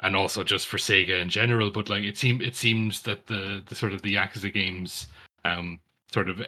[0.00, 1.70] and also just for Sega in general.
[1.70, 5.08] But like it seems it seems that the the sort of the Yakuza games,
[5.44, 5.80] um,
[6.12, 6.44] sort of uh,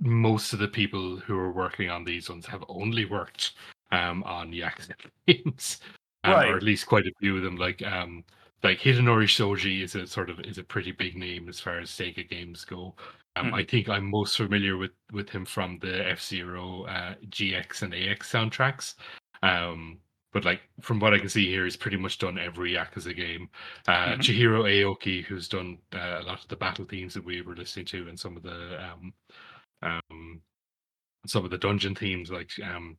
[0.00, 3.52] most of the people who are working on these ones have only worked
[3.92, 4.94] um on Yakuza
[5.26, 5.80] games,
[6.24, 6.48] um, Right.
[6.50, 7.56] or at least quite a few of them.
[7.56, 8.24] Like um
[8.62, 11.90] like Hidenori Shoji is a sort of is a pretty big name as far as
[11.90, 12.94] Sega games go.
[13.36, 17.82] Um, I think I'm most familiar with with him from the F Zero uh, GX
[17.82, 18.94] and AX soundtracks.
[19.42, 19.98] Um,
[20.32, 23.48] but like from what I can see here, he's pretty much done every Yakuza game.
[23.88, 24.18] Uh, Mhm.
[24.20, 27.86] Chihiro Aoki, who's done uh, a lot of the battle themes that we were listening
[27.86, 29.14] to, and some of the um,
[29.82, 30.42] um,
[31.26, 32.96] some of the dungeon themes, like um,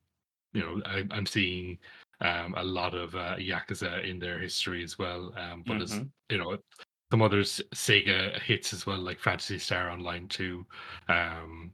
[0.53, 1.79] you know, I, I'm seeing
[2.21, 5.33] um, a lot of uh, Yakuza in their history as well.
[5.37, 6.11] Um, but as Mhm.
[6.29, 6.57] you know,
[7.11, 10.65] some others Sega hits as well, like Phantasy Star Online 2,
[11.09, 11.73] um,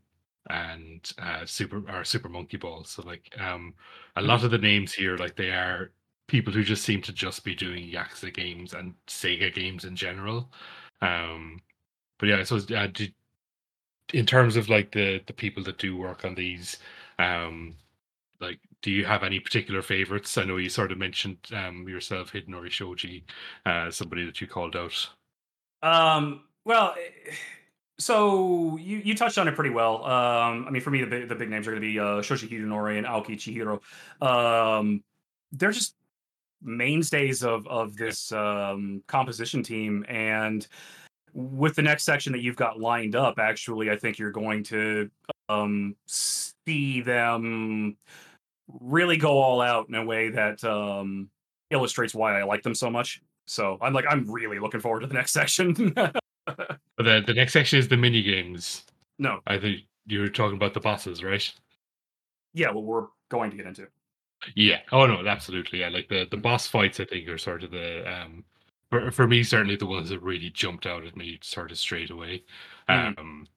[0.49, 2.83] and uh, Super or Super Monkey Ball.
[2.83, 3.73] So like um,
[4.15, 5.91] a lot of the names here, like they are
[6.27, 10.51] people who just seem to just be doing Yakuza games and Sega games in general.
[11.01, 11.61] Um,
[12.19, 13.13] but yeah, so uh, did,
[14.13, 16.77] in terms of like the the people that do work on these,
[17.19, 17.75] um,
[18.39, 20.37] like do you have any particular favorites?
[20.37, 23.25] I know you sort of mentioned um yourself, Hidenori Shoji,
[23.65, 25.09] uh, somebody that you called out.
[25.83, 27.33] Um, well, eh,
[27.99, 30.03] so you, you touched on it pretty well.
[30.05, 32.21] Um, I mean, for me, the big, the big names are going to be uh,
[32.21, 33.81] Shoji Hidenori and Aoki Chihiro.
[34.25, 35.03] Um,
[35.51, 35.95] they're just
[36.61, 40.67] mainstays of of this um, composition team, and
[41.33, 45.09] with the next section that you've got lined up, actually, I think you're going to
[45.49, 47.97] um, see them
[48.81, 51.29] really go all out in a way that um,
[51.71, 53.21] illustrates why I like them so much.
[53.45, 55.93] So I'm like, I'm really looking forward to the next section.
[56.97, 58.83] But the the next section is the mini games.
[59.19, 61.51] no, I think you were talking about the bosses, right?
[62.53, 63.87] yeah, well, we're going to get into.
[64.55, 64.79] Yeah.
[64.91, 65.79] Oh no, absolutely.
[65.79, 65.89] Yeah.
[65.89, 68.43] Like the the boss fights, I think are sort of the um
[68.89, 72.09] for for me certainly the ones that really jumped out at me sort of straight
[72.11, 72.43] away.
[72.89, 73.17] Mhm.
[73.19, 73.47] Um,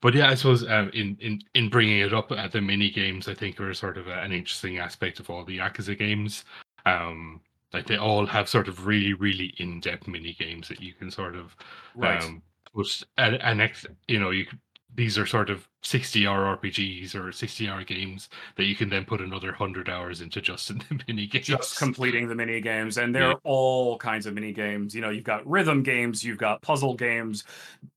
[0.00, 3.28] but yeah, I suppose um, in in in bringing it up at the mini games,
[3.28, 6.44] I think are sort of a, an interesting aspect of all the Yakuza games.
[6.86, 7.40] Um,
[7.72, 11.10] like they all have sort of really really in depth mini games that you can
[11.10, 11.54] sort of
[11.94, 12.22] Right.
[12.22, 12.42] um,
[12.74, 14.46] put an, an ex, you know you
[14.94, 19.04] these are sort of 60 hour RPGs or 60 hour games that you can then
[19.04, 21.46] put another 100 hours into just in the mini games.
[21.46, 25.10] just completing the mini games and there are all kinds of mini games you know
[25.10, 27.44] you've got rhythm games you've got puzzle games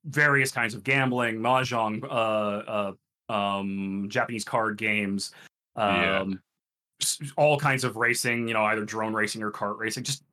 [0.05, 2.91] various kinds of gambling mahjong uh,
[3.29, 5.31] uh um japanese card games
[5.77, 6.25] um Yeah.
[7.37, 10.23] All kinds of racing you know either drone racing or kart racing just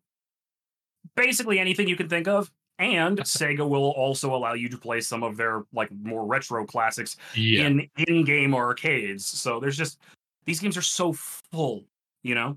[1.16, 5.22] basically anything you can think of and sega will also allow you to play some
[5.22, 7.66] of their like more retro classics yeah.
[7.66, 9.98] in in-game arcades so there's just
[10.46, 11.84] these games are so full
[12.22, 12.56] you know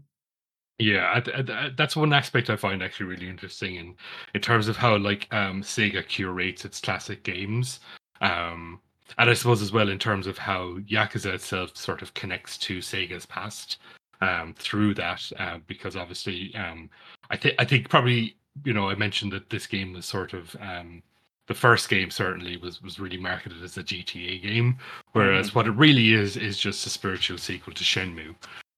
[0.80, 3.96] Yeah, I, I, I- that's one aspect I find actually really interesting in
[4.34, 7.80] in terms of how like um Sega curates its classic games.
[8.22, 8.80] Um
[9.18, 12.80] and I suppose as well in terms of how Yakuza itself sort of connects to
[12.80, 13.78] Sega's past
[14.22, 16.90] um through that uh, because obviously um
[17.30, 20.56] I think I think probably you know I mentioned that this game was sort of
[20.60, 21.02] um
[21.48, 24.78] the first game certainly was was really marketed as a GTA game
[25.14, 28.36] whereas what it really is is just a spiritual sequel to Shenmue.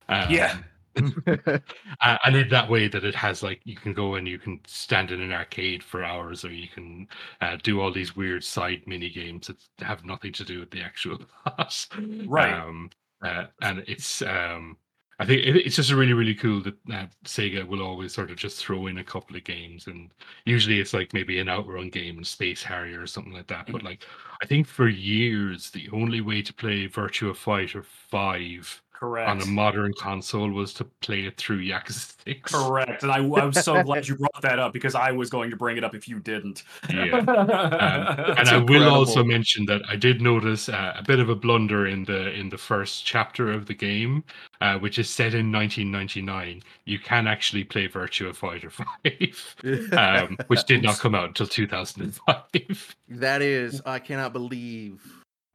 [0.10, 0.58] Um, Yeah.
[0.98, 4.60] uh, and in that way that it has like you can go and you can
[4.68, 7.08] stand in an arcade for hours or you can
[7.42, 10.82] uh, do all these weird side mini games that have nothing to do with the
[10.82, 11.88] actual plot
[12.28, 12.54] Right.
[12.54, 12.92] um,
[13.24, 14.78] uh, and it's um,
[15.24, 18.58] i think it's just really really cool that uh, sega will always sort of just
[18.64, 20.12] throw in a couple of games and
[20.46, 23.84] usually it's like maybe an outrun game and space harrier or something like that but
[23.84, 24.04] like
[24.42, 29.30] i think for years the only way to play virtua fighter 5 Correct.
[29.30, 32.54] on a modern console was to play it through Yakuza 6.
[32.54, 33.04] Correct.
[33.04, 35.58] And I, I was so glad you brought that up because I was going to
[35.58, 36.64] bring it up if you didn't.
[36.90, 37.22] Yeah.
[37.34, 41.30] Um, and That's I will also mention that I did notice uh, a bit of
[41.30, 44.24] a blunder in the in the first chapter of the game,
[44.62, 46.62] uh, which is set in 1999.
[46.86, 48.70] You can actually play Virtua Fighter
[49.94, 52.96] 5, um, which did not come out until 2005.
[53.10, 55.02] that is, I cannot believe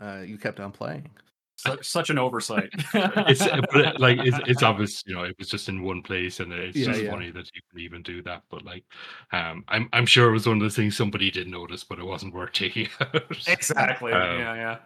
[0.01, 1.09] uh, you kept on playing.
[1.59, 2.71] Su- such an oversight.
[2.95, 6.39] it's but it, like it's, it's obvious, you know, it was just in one place,
[6.41, 7.11] and it's Yeah, just yeah.
[7.11, 8.43] funny that you can even do that.
[8.51, 8.85] But like,
[9.33, 12.05] um, I'm I'm sure it was one of the things somebody did notice, but it
[12.05, 13.23] wasn't worth taking out.
[13.47, 14.13] exactly.
[14.13, 14.79] Um, yeah, yeah.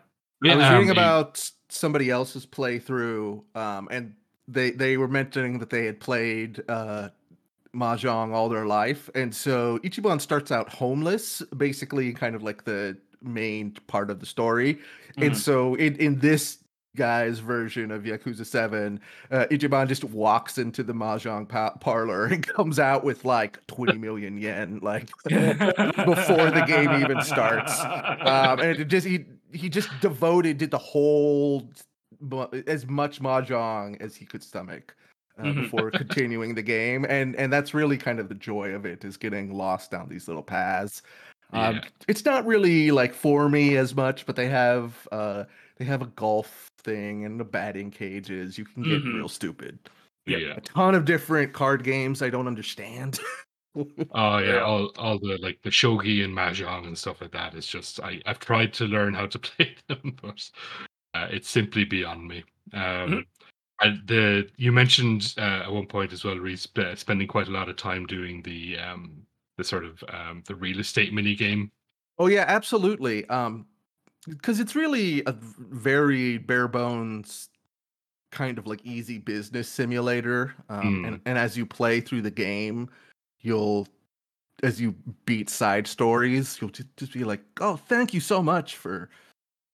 [0.52, 4.14] I was Um, reading it- about s- somebody else's playthrough, um, and
[4.48, 7.10] they they were mentioning that they had played uh,
[7.74, 12.96] mahjong all their life, and so Ichiban starts out homeless, basically, kind of like the
[13.22, 14.78] main part of the story.
[15.20, 15.36] And Mhm.
[15.36, 16.58] so in in this
[16.96, 22.46] guy's version of Yakuza Seven, uh, Ichiban just walks into the mahjong pa- parlor and
[22.46, 27.80] comes out with like twenty million yen, like before the game even starts.
[27.80, 31.68] um, and it just he he just devoted did the whole
[32.66, 34.94] as much mahjong as he could stomach
[35.38, 35.62] uh, Mhm.
[35.62, 39.16] before continuing the game, and and that's really kind of the joy of it is
[39.16, 41.02] getting lost down these little paths.
[41.54, 41.80] Um, Yeah.
[42.08, 45.44] It's not really like for me as much, but they have uh,
[45.76, 48.58] they have a golf thing and the batting cages.
[48.58, 49.14] You can get Mhm.
[49.14, 49.78] real stupid.
[50.26, 50.38] Yeah.
[50.38, 50.54] yeah.
[50.56, 53.18] A ton of different card games I don't understand.
[54.14, 54.60] Oh yeah, Yeah.
[54.64, 58.20] all all the like the shogi and mahjong and stuff like that is just I
[58.26, 60.50] I've tried to learn how to play them, but
[61.14, 62.44] uh, it's simply beyond me.
[62.74, 63.26] Um, Mhm.
[63.80, 67.50] and the you mentioned uh, at one point as well, Reese, sp- spending quite a
[67.50, 69.22] lot of time doing the um
[69.56, 71.72] the sort of um the real estate mini game.
[72.18, 73.24] Oh yeah, absolutely.
[73.30, 73.66] Um,
[74.28, 77.48] because it's really a very bare bones
[78.30, 80.54] kind of like easy business simulator.
[80.68, 82.88] Um, and and as you play through the game,
[83.40, 83.86] you'll
[84.62, 84.94] as you
[85.26, 89.10] beat side stories, you'll just, just be like, "Oh, thank you so much for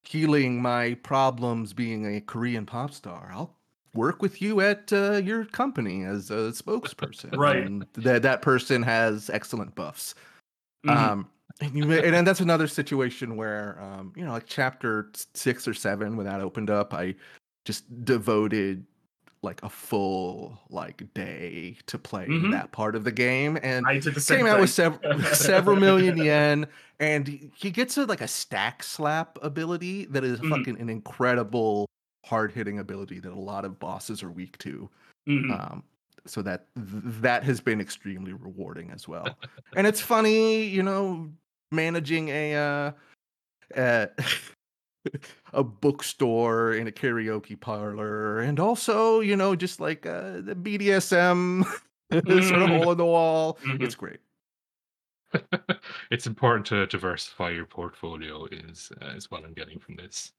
[0.02, 3.30] healing my problems being a Korean pop star.
[3.32, 3.54] I'll
[3.94, 7.64] work with you at uh, your company as a spokesperson." Right.
[7.64, 10.14] And that that person has excellent buffs.
[10.86, 10.96] Mhm.
[10.96, 11.28] Um,
[11.60, 15.74] and, you, and then that's another situation where, um, you know, like chapter six or
[15.74, 17.14] seven, when that opened up, I
[17.64, 18.84] just devoted
[19.42, 22.50] like a full like day to playing Mhm.
[22.52, 24.60] that part of the game, and I did the same came out thing.
[24.62, 25.00] with several
[25.34, 26.66] several million yen,
[26.98, 30.50] and he- gets a like a stack slap ability that is Mhm.
[30.50, 31.86] fucking an incredible
[32.26, 34.90] hard hitting ability that a lot of bosses are weak to
[35.28, 35.50] Mhm.
[35.52, 35.84] um,
[36.26, 36.86] so that th-
[37.22, 39.38] that has been extremely rewarding as well
[39.76, 41.30] and it's funny you know
[41.70, 42.90] managing a uh,
[43.76, 44.06] uh
[45.52, 51.64] a bookstore in a karaoke parlor and also you know just like uh, the bdsm
[52.12, 53.82] sort of hole in the wall Mhm.
[53.82, 54.20] it's great
[56.10, 60.32] it's important to diversify your portfolio is uh, is what I'm getting from this.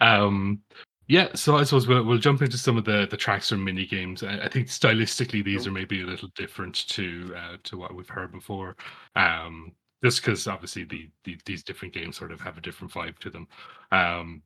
[0.00, 0.60] um
[1.12, 3.84] yeah, so I suppose we'll, we'll jump into some of the the tracks from mini
[3.84, 4.22] games.
[4.22, 8.08] I, I think stylistically these are maybe a little different to uh, to what we've
[8.08, 8.76] heard before.
[9.14, 13.18] Um just because obviously the, the these different games sort of have a different vibe
[13.18, 13.46] to them.
[13.90, 14.42] Um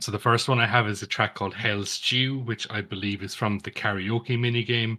[0.00, 3.22] so the first one I have is a track called Hell Stew, which I believe
[3.24, 4.98] is from the karaoke mini game.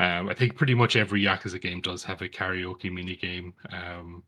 [0.00, 4.24] Um, I think pretty much every Yakuza game does have a karaoke mini game, um,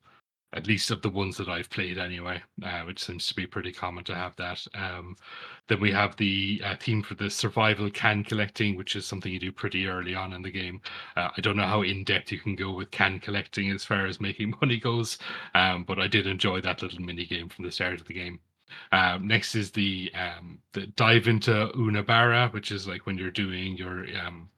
[0.54, 3.72] at least of the ones that I've played anyway, uh, which seems to be pretty
[3.72, 4.64] common to have that.
[4.74, 5.16] Um,
[5.68, 9.40] then we have the uh, theme for the survival can collecting, which is something you
[9.40, 10.80] do pretty early on in the game.
[11.16, 14.06] Uh, I don't know how in depth you can go with can collecting as far
[14.06, 15.18] as making money goes,
[15.54, 18.38] um, but I did enjoy that little mini game from the start of the game.
[18.92, 23.76] Um, next is the um, the dive into Ounabara, which is like when you're doing
[23.76, 24.48] your um,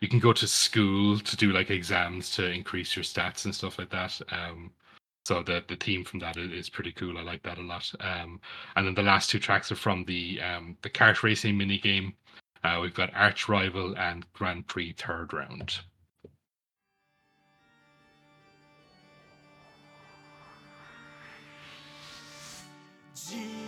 [0.00, 3.78] you can go to school to do like exams to increase your stats and stuff
[3.78, 4.20] like that.
[4.30, 4.70] Um,
[5.28, 7.18] so the the theme from that is, pretty cool.
[7.18, 7.92] I like that a lot.
[8.00, 8.40] Um,
[8.76, 12.14] and then the last two tracks are from the um, the kart racing mini game.
[12.64, 15.80] Uh, we've got Arch Rival and Grand Prix Third Round.
[23.14, 23.67] 地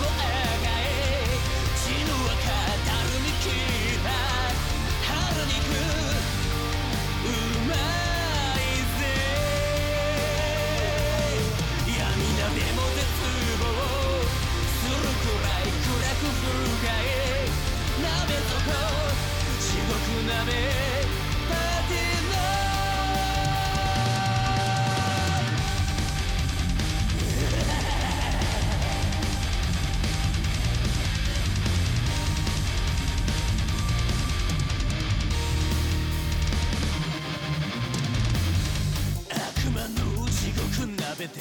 [41.21, 41.39] べて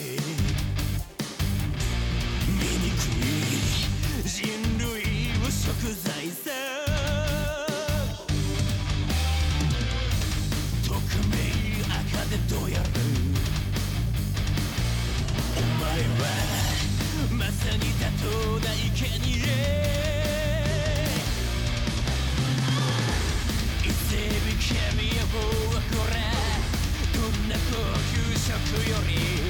[2.44, 4.44] 醜い人
[4.78, 4.84] 類
[5.40, 5.64] を食
[5.94, 6.50] 材さ。
[10.84, 10.92] 匿
[11.28, 11.32] 名
[11.80, 11.96] 赤
[12.28, 12.84] でどうやる。
[15.56, 15.88] お前
[16.20, 16.28] は
[17.38, 18.28] まさに妥当
[18.60, 19.40] な生贄。
[24.60, 25.32] 君は
[25.90, 26.14] これ
[27.14, 27.72] どんな高
[28.12, 28.44] 級食
[28.90, 29.49] より。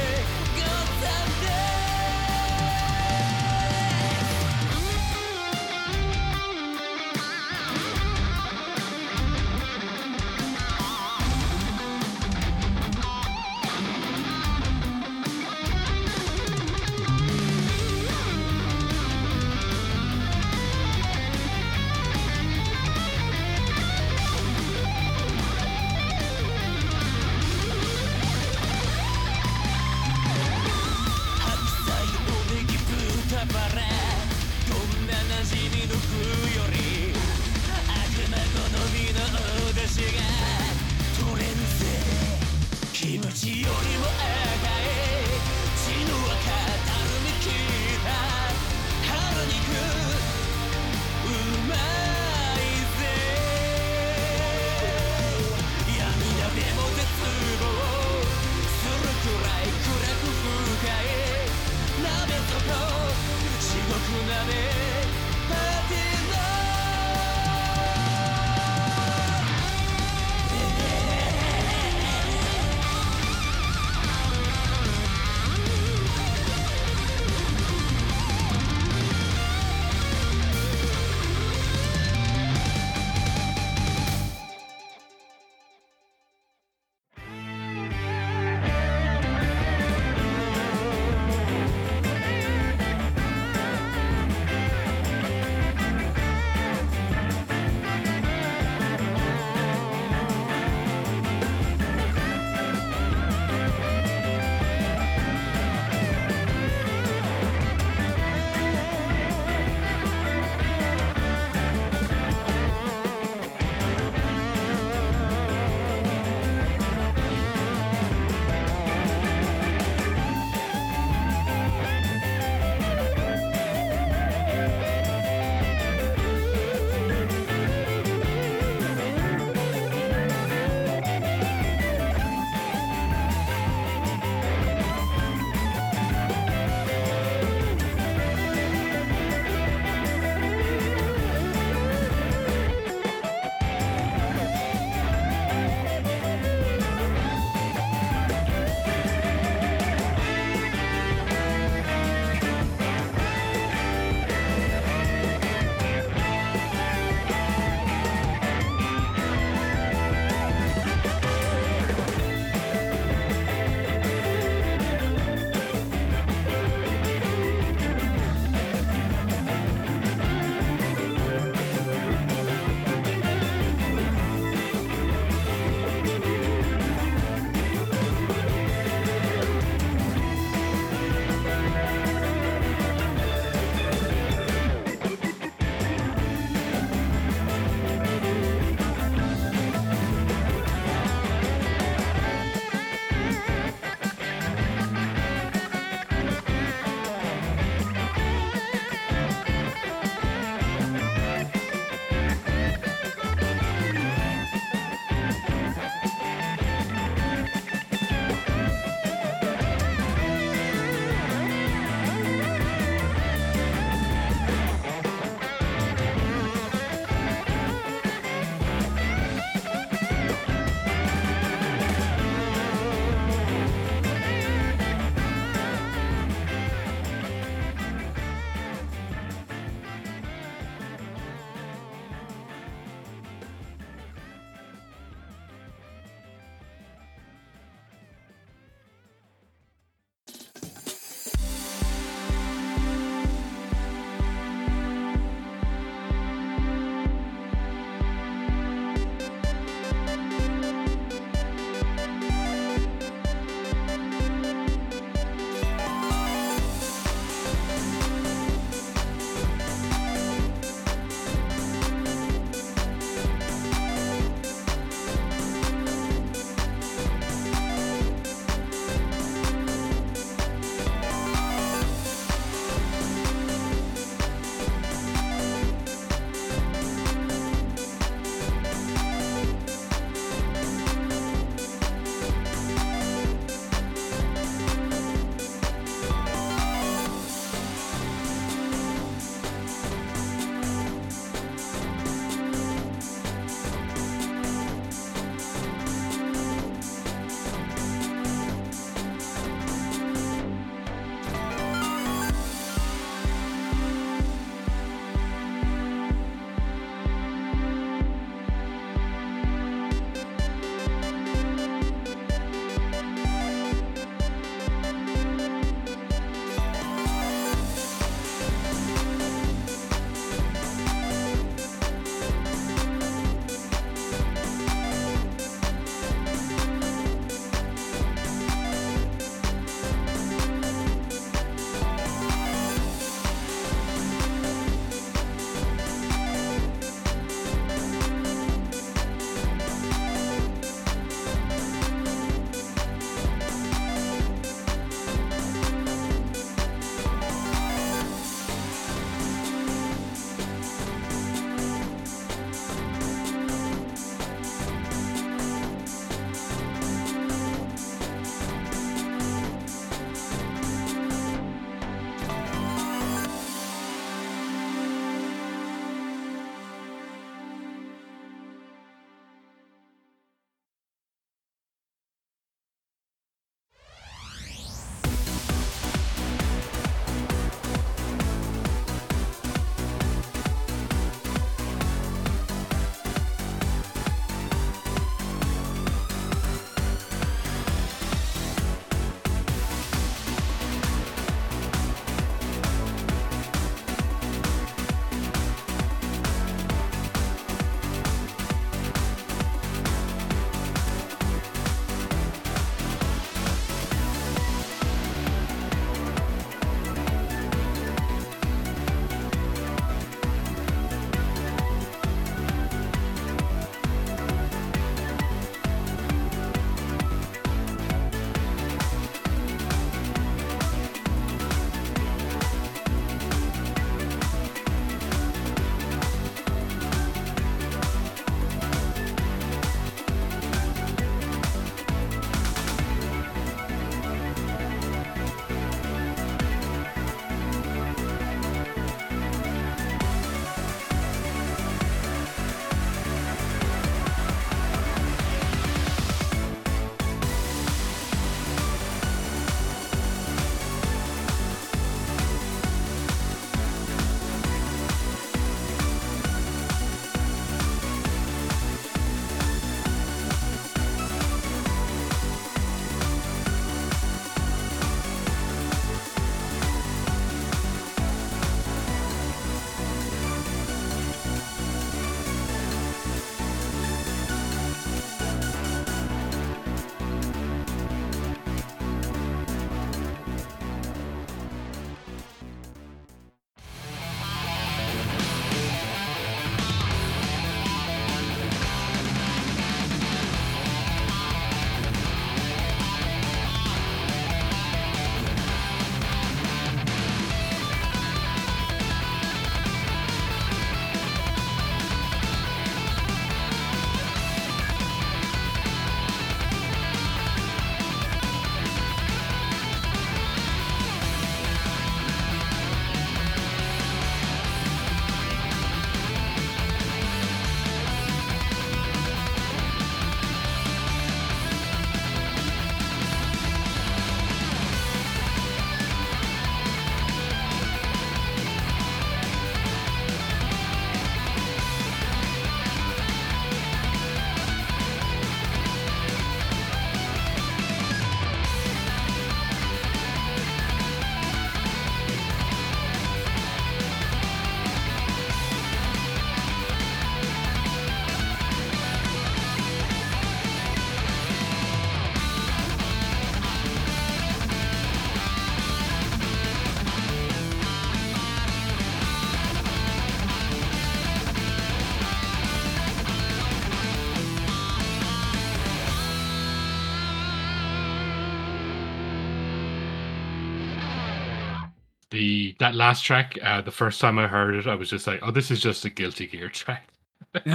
[572.61, 575.31] that last track, uh, the first time I heard it, I was just like, "Oh,
[575.31, 576.87] this is just a Guilty Gear track."
[577.35, 577.45] just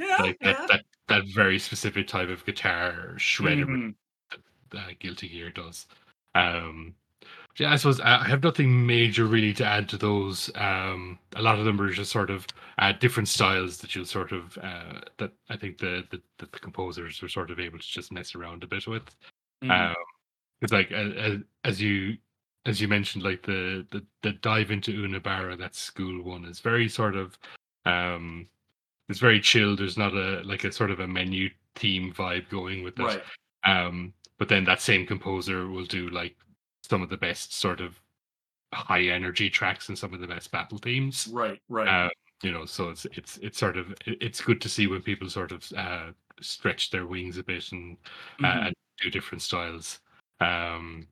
[0.00, 0.52] Yeah, like yeah.
[0.52, 3.94] that, that that very specific type of guitar shredder Mhm.
[4.74, 5.86] uh, Guilty Gear does.
[6.34, 6.94] Um,
[7.56, 10.50] yeah, I suppose uh, I have nothing major really to add to those.
[10.56, 12.46] Um, a lot of them are just sort of
[12.78, 16.58] uh, different styles that you'll sort of uh, that I think the, the the the
[16.58, 19.04] composers are sort of able to just mess around a bit with.
[19.62, 19.90] Mhm.
[19.90, 19.94] Um,
[20.62, 22.16] it's like as, as you
[22.66, 26.88] as you mentioned, like the the the dive into Ounabara, that school one is very
[26.88, 27.38] sort of
[27.84, 28.46] um,
[29.08, 29.76] it's very chill.
[29.76, 33.02] There's not a like a sort of a menu theme vibe going with it.
[33.02, 33.22] right.
[33.64, 36.36] Um, but then that same composer will do like
[36.88, 37.98] some of the best sort of
[38.72, 41.28] high energy tracks and some of the best battle themes.
[41.32, 41.60] Right.
[41.68, 41.88] Right.
[41.88, 42.08] Uh,
[42.42, 45.52] you know, so it's it's it's sort of it's good to see when people sort
[45.52, 46.10] of uh,
[46.40, 47.96] stretch their wings a bit and
[48.42, 48.66] uh, Mhm.
[48.66, 50.00] and do different styles.
[50.40, 51.06] Um,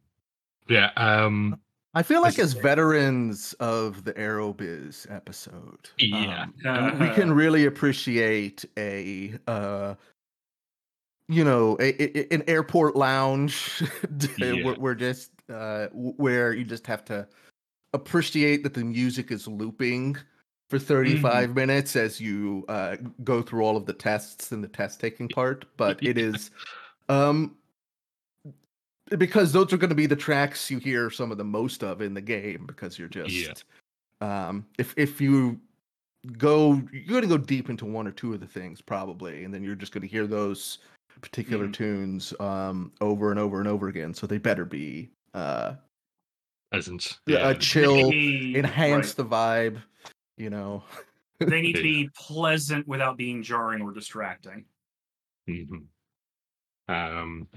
[0.69, 0.91] yeah.
[0.97, 1.59] Um,
[1.95, 6.47] I feel like as veterans of the Aerobiz episode, Yeah.
[6.65, 9.95] um, we can really appreciate a uh
[11.29, 13.83] you know a, a- an airport lounge
[14.39, 14.65] Yeah.
[14.65, 17.27] where, where just uh where you just have to
[17.93, 20.17] appreciate that the music is looping
[20.71, 24.99] for 35 minutes as you uh go through all of the tests and the test
[24.99, 26.51] taking part but it is
[27.11, 27.55] um
[29.19, 32.01] because those are going to be the tracks you hear some of the most of
[32.01, 33.65] in the game because you're just
[34.21, 34.47] Yeah.
[34.49, 35.61] um if if you
[36.39, 39.53] go you're going to go deep into one or two of the things probably and
[39.53, 40.79] then you're just going to hear those
[41.21, 41.73] particular Mhm.
[41.73, 45.75] tunes um over and over and over again so they better be uh
[46.73, 47.51] isn't yeah.
[47.51, 49.17] a chill They- enhance right.
[49.17, 49.83] the vibe
[50.37, 50.83] you know
[51.39, 54.65] They need to be pleasant without being jarring or distracting.
[55.51, 55.87] Mhm.
[56.89, 57.49] Um,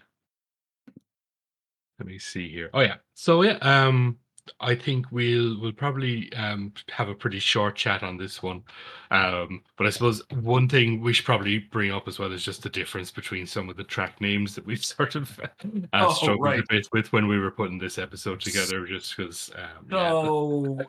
[2.00, 2.70] let me see here.
[2.74, 2.96] Oh yeah.
[3.14, 4.18] So yeah, um,
[4.60, 8.64] I think we'll we'll probably um have a pretty short chat on this one.
[9.12, 12.62] Um, but I suppose one thing we should probably bring up as well is just
[12.64, 15.48] the difference between some of the track names that we've sort of uh,
[15.94, 16.60] Oh, struggled right.
[16.60, 19.52] a bit with when we were putting this episode together, just because.
[19.56, 20.84] Um, yeah,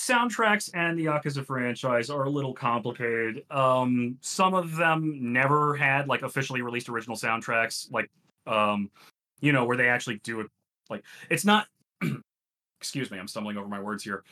[0.00, 3.42] soundtracks and the Yakuza franchise are a little complicated.
[3.50, 8.10] Um, some of them never had like officially released original soundtracks, like
[8.48, 8.90] um,
[9.40, 10.48] you know, where they actually do it.
[10.90, 11.66] Like it's not.
[12.80, 14.22] excuse me, I'm stumbling over my words here.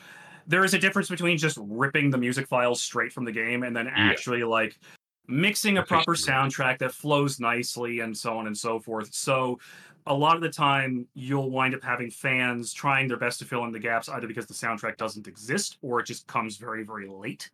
[0.47, 3.75] There is a difference between just ripping the music files straight from the game and
[3.75, 4.79] then actually like
[5.27, 9.13] mixing a proper soundtrack that flows nicely and so on and so forth.
[9.13, 9.59] So
[10.07, 13.65] a lot of the time you'll wind up having fans trying their best to fill
[13.65, 17.09] in the gaps either because the soundtrack doesn't exist or it just comes very very
[17.09, 17.51] late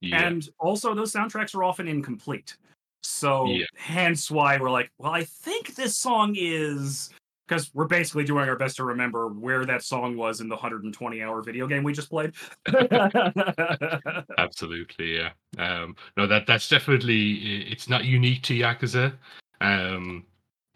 [0.00, 2.56] yeah, and also those soundtracks are often incomplete
[3.02, 3.64] so Yeah.
[3.76, 7.10] hence why we're like well i think this song is
[7.46, 11.22] because we're basically doing our best to remember where that song was in the 120
[11.22, 12.32] hour video game we just played
[14.38, 19.12] absolutely yeah um no that that's definitely it's not unique to yakuza
[19.60, 20.24] um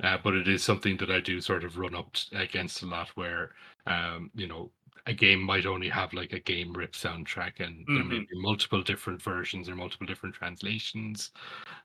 [0.03, 3.09] uh, but it is something that i do sort of run up against a lot
[3.17, 3.51] where
[3.87, 4.71] um you know
[5.07, 8.27] a game might only have like a game rip soundtrack and there may Mhm.
[8.29, 11.31] be multiple different versions or multiple different translations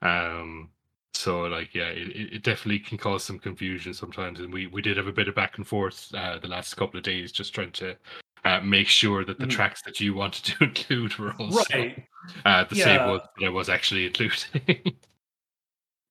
[0.02, 0.70] um
[1.14, 4.82] so like yeah it, it it definitely can cause some confusion sometimes and we we
[4.82, 7.54] did have a bit of back and forth uh, the last couple of days just
[7.54, 7.96] trying to
[8.44, 9.50] uh, make sure that the Mhm.
[9.50, 12.08] tracks that you wanted to include were also right
[12.46, 13.06] uh, the same Yeah.
[13.06, 14.98] ones that I was actually including.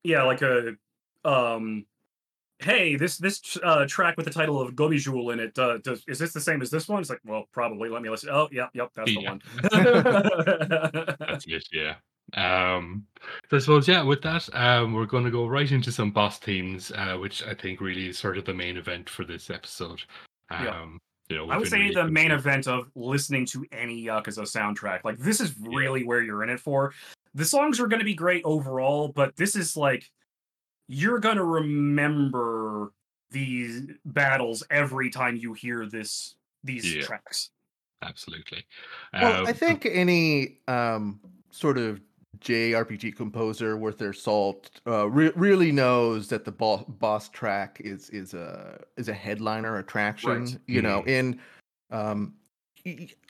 [0.02, 0.76] yeah like a
[1.24, 1.86] um
[2.60, 6.18] hey this this uh track with the title of Geomijul in it uh does is
[6.18, 8.70] this the same as this one it's like well probably let me listen oh yep
[8.74, 9.20] yep that's Yeah.
[9.20, 9.26] the
[9.72, 11.94] one That's it, yeah.
[12.34, 13.04] Um,
[13.50, 16.38] so I suppose, yeah, with that, um, we're going to go right into some boss
[16.38, 20.02] themes, uh, which I think really is sort of the main event for this episode.
[20.50, 20.84] Um, Yeah.
[21.28, 25.04] you know, I would say really the main event of listening to any Yakuza soundtrack.
[25.04, 26.94] Like this is really where you're in it for.
[27.34, 30.10] The songs are going to be great overall, but this is like
[30.88, 32.92] you're going to remember
[33.30, 37.02] these battles every time you hear this these Yeah.
[37.02, 37.50] tracks.
[38.02, 38.64] Absolutely.
[39.12, 41.20] Well, I Um, think any um,
[41.50, 42.00] sort of
[42.40, 48.10] JRPG composer worth their salt uh, re- really knows that the boss, boss track is
[48.10, 50.44] is a is a headliner attraction.
[50.44, 50.58] Right.
[50.66, 51.40] You know, in
[51.90, 52.43] um, y-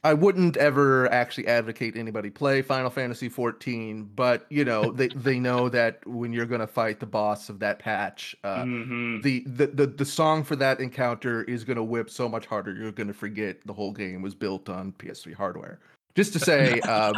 [0.02, 5.38] I wouldn't ever actually advocate anybody play Final Fantasy 14, but you know they they
[5.38, 9.22] know that when you're going to fight the boss of that patch, uh, Mhm.
[9.22, 12.74] the, the the the song for that encounter is going to whip so much harder
[12.74, 15.78] you're going to forget the whole game was built on PS3 hardware.
[16.16, 17.14] Just to say, um,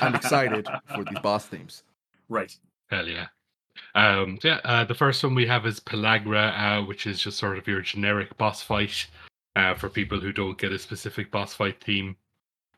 [0.00, 1.82] I'm excited for these boss themes.
[2.28, 2.56] Right.
[2.90, 3.26] Hell yeah.
[3.96, 7.58] Um, yeah, uh, the first one we have is Pellagra, uh, which is just sort
[7.58, 9.06] of your generic boss fight.
[9.56, 12.16] Uh, for people who don't get a specific boss fight theme.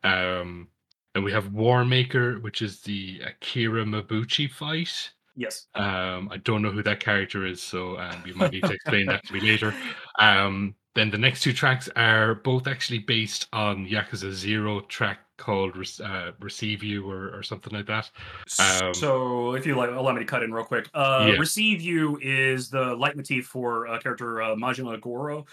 [0.04, 0.68] Um,
[1.14, 5.10] and we have Warmaker, which is the Akira Mabuchi fight.
[5.36, 5.66] Yes.
[5.74, 9.06] Um, I don't know who that character is, so um, you might need to explain
[9.06, 9.74] that to me later.
[10.18, 15.74] Um, then the next two tracks are both actually based on Yakuza Zero track called
[16.04, 18.10] uh, "Receive You" or, or something like that.
[18.58, 20.88] Um, so, if you like, allow me to cut in real quick.
[20.92, 21.38] Uh, Yeah.
[21.38, 25.46] Receive you is the leitmotif for uh, character uh, Majima Goro.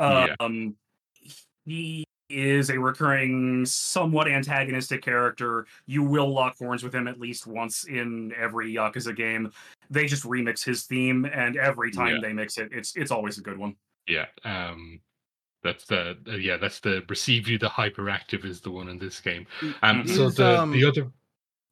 [0.00, 0.34] Yeah.
[0.40, 0.76] Um,
[1.64, 5.66] He is a recurring, somewhat antagonistic character.
[5.86, 9.52] You will lock horns with him at least once in every Yakuza game.
[9.90, 12.20] They just remix his theme, and every time Yeah.
[12.22, 13.76] they mix it, it's it's always a good one.
[14.06, 14.26] Yeah.
[14.44, 15.00] Um,
[15.62, 16.56] that's the uh, yeah.
[16.56, 19.46] That's the "Receive You." The hyperactive is the one in this game.
[19.82, 21.10] Um, so the um, the other.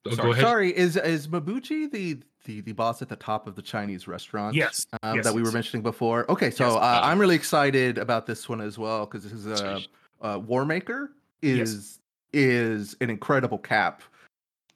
[0.07, 0.43] Oh, sorry, go ahead.
[0.43, 4.55] sorry, is is Mabuchi the, the the boss at the top of the Chinese restaurant?
[4.55, 6.29] Yes, um, yes, that we were mentioning before.
[6.29, 6.75] Okay, so Yes.
[6.75, 9.87] uh, I'm really excited about this one as well because this is a Sweet.
[10.21, 11.09] uh, Warmaker
[11.41, 11.69] Yes.
[11.69, 11.99] is
[12.33, 14.01] is an incredible cap,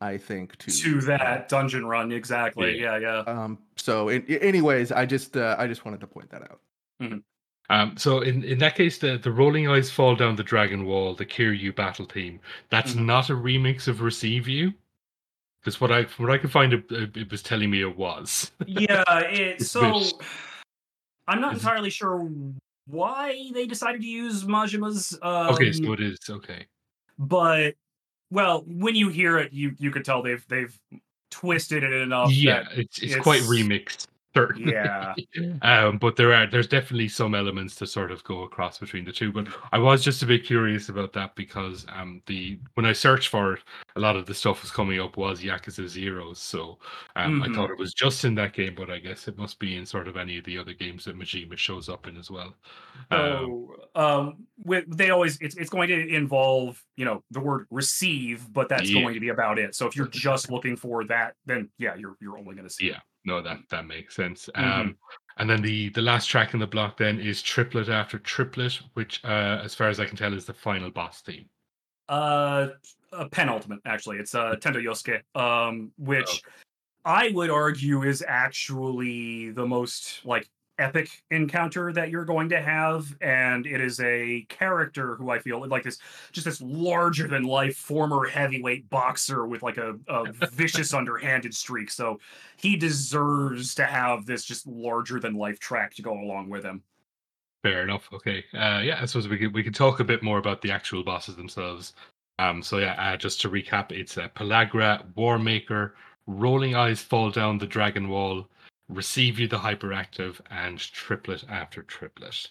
[0.01, 0.55] I think.
[0.57, 2.79] To To that dungeon run, exactly.
[2.79, 2.97] Yeah.
[2.97, 3.31] Yeah, yeah.
[3.43, 3.59] Um.
[3.75, 6.59] So, in, anyways, I just uh, I just wanted to point that out.
[7.71, 11.13] Um, so in, in that case, the, the rolling eyes fall down the dragon wall,
[11.13, 12.39] the Kiryu battle theme.
[12.71, 13.05] That's Mhm.
[13.05, 14.73] not a remix of Receive You.
[15.61, 18.51] Because what I from what I could find, it, it was telling me it was.
[18.65, 20.03] yeah it It's so
[21.27, 22.27] i'm not entirely sure
[22.87, 26.65] why they decided to use majima's um, okay, so it is okay.
[27.19, 27.75] but
[28.31, 30.75] well when you hear it you you could tell they've they've
[31.29, 34.07] twisted it enough yeah, that- it's, it's quite remixed.
[34.35, 34.73] Certainly.
[34.73, 35.15] yeah
[35.63, 39.11] um, but there are there's definitely some elements to sort of go across between the
[39.11, 39.31] two.
[39.31, 43.29] But I was just a bit curious about that because um the when I searched
[43.29, 43.63] for it,
[43.95, 46.39] a lot of the stuff was coming up was Yakuza Zeros.
[46.39, 46.79] So
[47.15, 47.49] um, I Mhm.
[47.49, 50.07] thought it was just in that game, but I guess it must be in sort
[50.07, 52.55] of any of the other games that Majima shows up in as well.
[53.11, 57.65] Um, so um with, they always it's, it's going to involve you know the word
[57.71, 58.91] receive but that's Yeah.
[58.91, 62.15] going to be about it so if you're just looking for that then yeah you're
[62.21, 62.97] you're only going to see it.
[63.29, 64.49] No, that that makes sense.
[64.55, 64.63] Mhm.
[64.63, 64.97] Um,
[65.37, 69.23] and then the the last track in the block then is Triplet after Triplet, which,
[69.23, 71.47] uh, as far as I can tell, is the final boss theme.
[72.09, 72.69] Uh,
[73.11, 74.17] a penultimate actually.
[74.17, 76.41] It's uh Tendo Yosuke, um, which Okay.
[77.05, 80.49] I would argue is actually the most like
[80.79, 85.67] epic encounter that you're going to have, and it is a character who I feel
[85.67, 85.99] like this
[86.31, 91.91] just this larger than life former heavyweight boxer with like a, a vicious underhanded streak.
[91.91, 92.19] So
[92.57, 96.83] he deserves to have this just larger than life track to go along with him.
[97.63, 98.07] Fair enough.
[98.13, 98.45] Okay.
[98.53, 101.03] Uh, yeah, I suppose we could we could talk a bit more about the actual
[101.03, 101.93] bosses themselves.
[102.39, 105.91] Um, so yeah, uh, just to recap, it's uh, Pellagra, Warmaker,
[106.25, 108.47] Rolling Eyes Fall Down the Dragon Wall,
[108.89, 112.49] receive you the hyperactive, and triplet after triplet.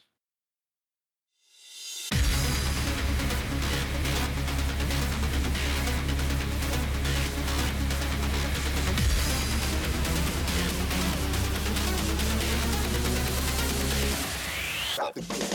[14.94, 15.47] Stop.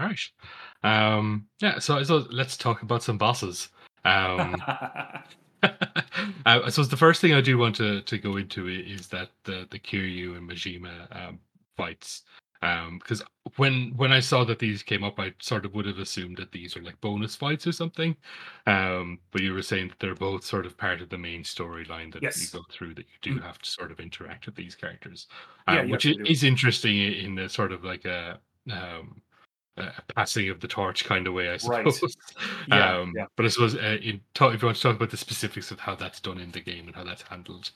[0.00, 0.20] All right.
[0.82, 1.78] Um, yeah.
[1.78, 3.68] So, so let's talk about some bosses.
[4.04, 4.62] Um,
[6.46, 9.66] I suppose the first thing I do want to, to go into is that the
[9.70, 11.38] the Kiryu and Majima um,
[11.76, 12.22] fights.
[12.62, 13.22] Because
[13.56, 16.52] when when I saw that these came up, I sort of would have assumed that
[16.52, 18.16] these are like bonus fights or something.
[18.66, 22.12] Um, but you were saying that they're both sort of part of the main storyline
[22.14, 22.40] that Yes.
[22.52, 22.94] you go through.
[22.94, 23.42] That you do Mm.
[23.44, 25.26] have to sort of interact with these characters,
[25.68, 28.40] Yeah, um, which i- is interesting in the sort of like a
[28.70, 29.20] um,
[29.76, 31.92] a passing of the torch kind of way, I Right.
[31.92, 32.16] suppose.
[32.68, 33.26] Yeah, um, yeah.
[33.36, 35.80] But I suppose uh, in talk, if you want to talk about the specifics of
[35.80, 37.70] how that's done in the game and how that's handled.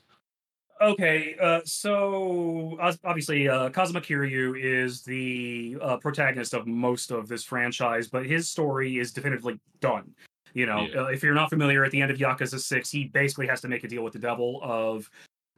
[0.81, 7.45] Okay, uh, so obviously, uh, Kazuma Kiryu is the uh, protagonist of most of this
[7.45, 10.13] franchise, but his story is definitively done.
[10.53, 11.03] You know, Yeah.
[11.03, 13.69] uh, if you're not familiar, at the end of Yakuza Six, he basically has to
[13.69, 15.09] make a deal with the devil of,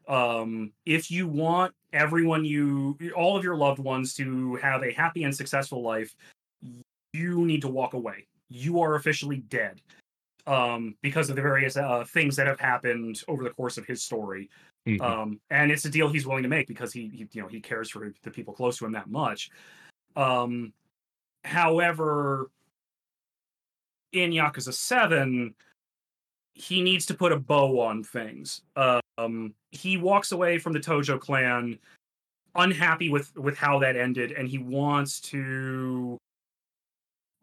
[0.08, 5.24] um, if you want everyone you, all of your loved ones to have a happy
[5.24, 6.16] and successful life,
[7.14, 8.28] you need to walk away.
[8.50, 9.82] You are officially dead,
[10.46, 14.04] um, because of the various uh, things that have happened over the course of his
[14.04, 14.50] story
[14.88, 15.02] Mhm.
[15.02, 17.60] um, and it's a deal he's willing to make because he, he you know he
[17.60, 19.50] cares for the people close to him that much
[20.16, 20.72] um
[21.44, 22.50] however
[24.14, 25.54] in yakuza 7
[26.60, 28.62] he needs to put a bow on things
[29.18, 31.78] um he walks away from the tojo clan
[32.56, 36.18] unhappy with with how that ended and he wants to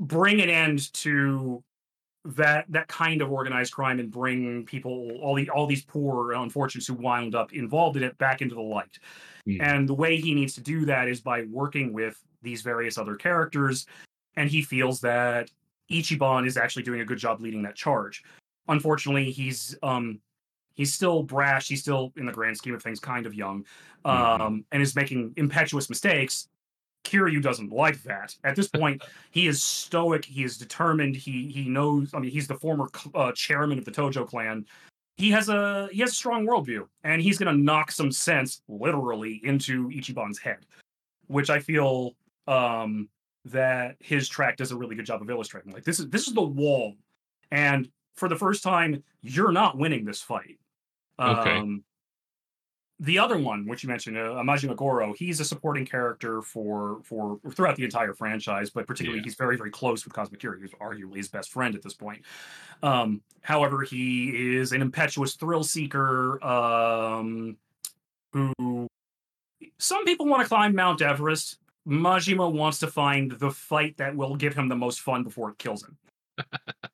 [0.01, 1.62] bring an end to
[2.24, 6.86] that that kind of organized crime and bring people all the all these poor unfortunates
[6.86, 8.99] who wound up involved in it back into the light.
[9.47, 9.61] Mhm.
[9.61, 13.15] And the way he needs to do that is by working with these various other
[13.15, 13.86] characters
[14.36, 15.51] and he feels that
[15.91, 18.24] Ichiban is actually doing a good job leading that charge.
[18.69, 20.20] Unfortunately, he's um
[20.74, 23.65] he's still brash, he's still in the grand scheme of things kind of young.
[24.05, 24.65] Um Mhm.
[24.73, 26.49] and is making impetuous mistakes.
[27.05, 28.35] Kiryu doesn't like that.
[28.45, 30.24] At this point, he is stoic.
[30.24, 31.16] He is determined.
[31.16, 32.15] He he knows.
[32.15, 34.65] I mean, he's the former uh, chairman of the Tojo clan.
[35.16, 38.62] He has a he has a strong worldview, and he's going to knock some sense
[38.69, 40.66] literally into Ichiban's head,
[41.28, 42.16] which I feel
[42.49, 43.09] um,
[43.45, 45.73] that his track does a really good job of illustrating.
[45.73, 46.95] Like this is this is the wall,
[47.53, 50.59] and for the first time, you're not winning this fight.
[51.19, 51.59] Okay.
[51.59, 51.85] Um,
[53.01, 57.41] the other one, which you mentioned, uh, Majima Goro, he's a supporting character for for
[57.53, 59.24] throughout the entire franchise, but particularly Yeah.
[59.24, 62.23] he's very very close with Kazuma Kiryu, who's arguably his best friend at this point.
[62.82, 67.57] Um, however, he is an impetuous thrill seeker um,
[68.32, 68.86] who
[69.78, 71.59] some people want to climb Mount Everest.
[71.86, 75.59] Majima wants to find the fight that will give him the most fun before it
[75.59, 75.99] kills him.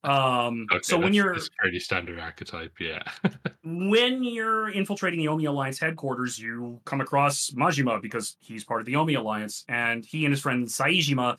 [0.05, 3.03] Um, Okay, so when you're pretty standard archetype, yeah.
[3.65, 8.87] when you're infiltrating the Omi Alliance headquarters, you come across Majima because he's part of
[8.87, 11.39] the Omi Alliance, and he and his friend Saejima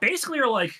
[0.00, 0.72] basically are like,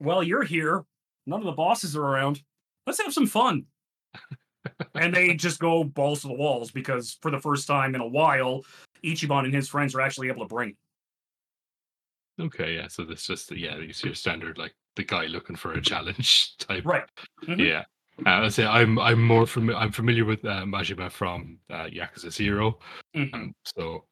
[0.00, 0.84] "Well, you're here.
[1.26, 2.42] None of the bosses are around.
[2.86, 3.66] Let's have some fun."
[4.94, 8.06] and they just go balls to the walls because for the first time in a
[8.06, 8.62] while,
[9.04, 10.70] Ichiban and his friends are actually able to bring.
[10.70, 12.42] it.
[12.44, 12.88] okay, yeah.
[12.88, 16.84] So this just yeah, these your standard like the guy looking for a challenge type.
[16.84, 17.04] Right.
[17.46, 17.58] Mhm.
[17.58, 17.84] Yeah.
[18.26, 19.80] Uh, I say I'm I'm more familiar.
[19.80, 22.78] I'm familiar with uh, Majima from uh, Yakuza 0
[23.16, 23.34] Mhm.
[23.34, 24.04] Um, so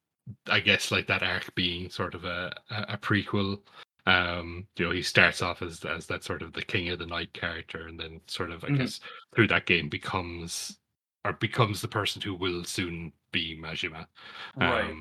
[0.49, 3.61] I guess like that arc being sort of a a, a prequel.
[4.07, 7.07] Um, you know, he starts off as as that sort of the king of the
[7.07, 8.79] night character, and then sort of I Mhm.
[8.79, 9.01] guess
[9.35, 10.79] through that game becomes
[11.25, 14.07] or becomes the person who will soon be Majima.
[14.57, 14.93] Right.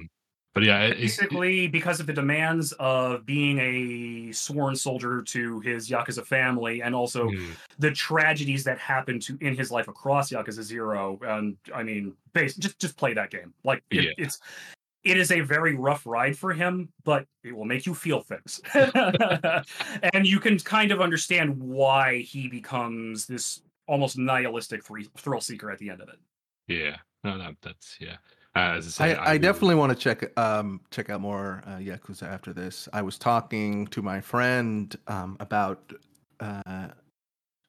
[0.53, 5.60] But yeah, it, it- basically because of the demands of being a sworn soldier to
[5.61, 10.30] his yakuza family and also mm, the tragedies that happened to in his life across
[10.30, 13.53] yakuza zero and i mean base just just play that game.
[13.64, 14.11] Like it, Yeah.
[14.18, 14.40] it's
[15.03, 18.60] it is a very rough ride for him but it will make you feel things.
[20.14, 24.84] And you can kind of understand why he becomes this almost nihilistic
[25.18, 26.19] thrill seeker at the end of it.
[26.68, 28.18] Yeah, no, no, that's yeah.
[28.56, 31.64] Uh, as I, say, I, I will- definitely want to check um check out more
[31.65, 32.90] uh, Yakuza after this.
[32.91, 35.94] I was talking to my friend um about
[36.40, 36.88] uh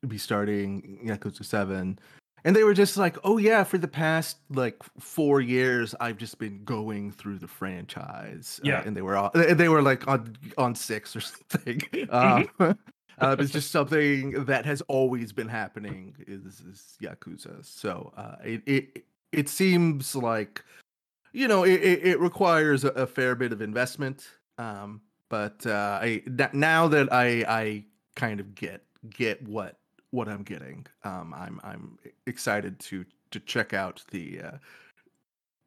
[0.09, 1.97] be starting Yakuza Seven,
[2.45, 6.39] and they were just like, "Oh yeah, for the past like four years, I've just
[6.41, 8.83] been going through the franchise." Uh, Yeah.
[8.85, 11.81] and they were all they were like on on six or something.
[12.11, 12.75] Um, uh,
[13.39, 17.65] it's just something that has always been happening is, is Yakuza.
[17.65, 20.65] So uh, it it it seems like
[21.33, 24.29] you know it, it, it requires a, a fair bit of investment.
[24.59, 26.23] Um, but uh, I
[26.53, 27.85] now that I I
[28.17, 29.79] kind of get get what
[30.11, 34.59] what I'm getting, um, I'm I'm excited to to check out the uh,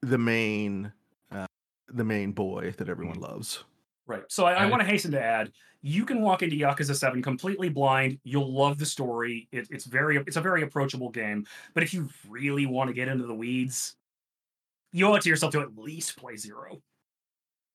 [0.02, 0.92] the main
[1.32, 1.48] uh,
[1.90, 3.64] the main boy that everyone loves.
[4.08, 4.24] Right.
[4.30, 5.52] So I, I Uh, want to hasten to add,
[5.82, 8.20] you can walk into Yakuza Seven completely blind.
[8.24, 9.48] You'll love the story.
[9.52, 11.46] It, it's very, it's a very approachable game.
[11.74, 13.96] But if you really want to get into the weeds,
[14.92, 16.82] you owe it to yourself to at least play Zero.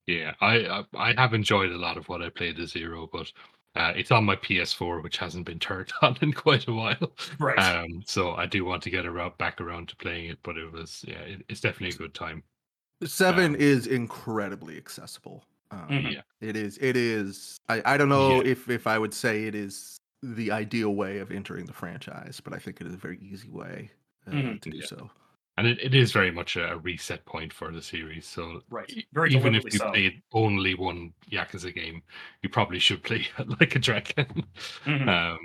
[0.06, 3.32] Yeah, I I I have enjoyed a lot of what I played as Zero, but
[3.74, 7.16] uh, it's on my PS4, which hasn't been turned on in quite a while.
[7.38, 7.72] Right.
[7.74, 10.70] Um, so I do want to get around back around to playing it, but it
[10.72, 12.44] was yeah, it, it's definitely a good time.
[13.04, 15.44] Seven Um, is incredibly accessible.
[15.70, 16.12] Um, Mhm.
[16.12, 16.78] Yeah, It is.
[16.80, 17.56] It is.
[17.68, 18.50] I, I don't know Yeah.
[18.52, 22.52] if if I would say it is the ideal way of entering the franchise, but
[22.52, 23.90] I think it is a very easy way
[24.26, 24.60] uh, Mhm.
[24.62, 24.86] to do Yeah.
[24.86, 25.10] so.
[25.58, 28.26] and it, it is very much a, reset point for the series.
[28.26, 28.90] So Right.
[29.12, 29.90] Very even if you so.
[29.90, 32.02] played only one Yakuza game,
[32.42, 33.26] you probably should play
[33.60, 34.44] like a dragon.
[34.86, 35.08] Mhm.
[35.08, 35.38] um,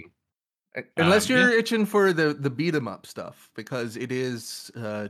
[0.97, 4.71] Unless Um, you're itching for the the beat 'em up stuff, because it is.
[4.75, 5.09] Uh,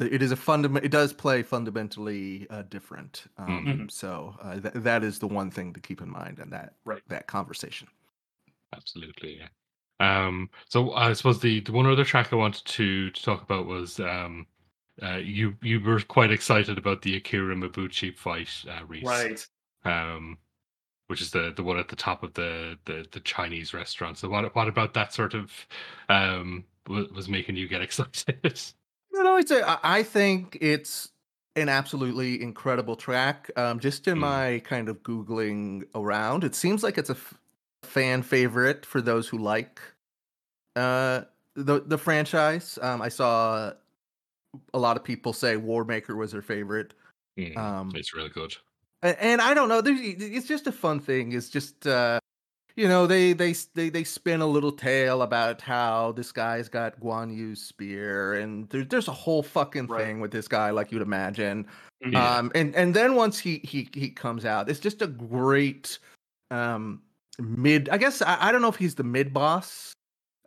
[0.00, 0.84] it is a fundament.
[0.84, 3.24] It does play fundamentally uh, different.
[3.38, 3.90] Um, Mhm.
[3.90, 7.02] So uh, th- that is the one thing to keep in mind in that Right.
[7.08, 7.88] that conversation.
[8.74, 9.48] Absolutely, yeah.
[10.00, 13.66] Um, so I suppose the, the one other track I wanted to, to talk about
[13.66, 14.46] was um,
[15.02, 19.46] uh, you you were quite excited about the Akira Mabuchi fight, uh, Reese, Right.
[19.84, 20.38] um,
[21.08, 24.18] which is the the one at the top of the the, the Chinese restaurant.
[24.18, 25.52] So what what about that sort of
[26.08, 28.60] um, wa- was making you get excited?
[29.12, 29.78] No, no, it's a.
[29.82, 31.10] I think it's
[31.56, 33.50] an absolutely incredible track.
[33.56, 34.20] Um, just in Mm.
[34.20, 37.34] my kind of googling around, it seems like it's a f-
[37.82, 39.80] fan favorite for those who like
[40.76, 41.22] uh
[41.54, 42.78] the the franchise.
[42.80, 43.72] Um, I saw
[44.72, 46.94] a lot of people say Warmaker was their favorite.
[47.38, 48.54] Mm, Um, it's really good.
[49.02, 49.82] And I don't know.
[49.84, 51.32] It's just a fun thing.
[51.32, 52.20] It's just uh,
[52.76, 56.98] you know they they they they spin a little tale about how this guy's got
[57.00, 60.04] Guan Yu's spear, and there, there's a whole fucking Right.
[60.04, 61.66] thing with this guy, like you'd imagine.
[62.00, 62.38] Yeah.
[62.38, 65.98] Um, and and then once he he he comes out, it's just a great
[66.50, 67.02] um
[67.38, 67.88] mid.
[67.88, 69.92] I guess I, I don't know if he's the mid boss.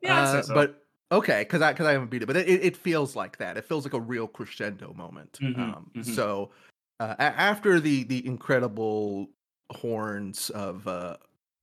[0.01, 0.53] Yeah, uh, so.
[0.53, 3.57] but okay, because I because I haven't beat it, but it, it feels like that.
[3.57, 5.39] It feels like a real crescendo moment.
[5.41, 6.05] Mhm, Um, mhm.
[6.05, 6.51] So
[6.99, 9.29] uh, after the the incredible
[9.71, 11.17] horns of uh,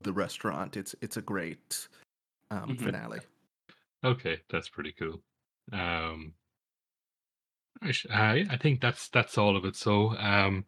[0.05, 1.89] the restaurant, it's it's a great
[2.51, 2.79] um, Mhm.
[2.79, 3.21] finale.
[4.05, 5.23] Okay, that's pretty cool.
[5.73, 6.35] Um,
[7.83, 9.77] yeah, I think that's that's all of it.
[9.77, 10.65] So, um,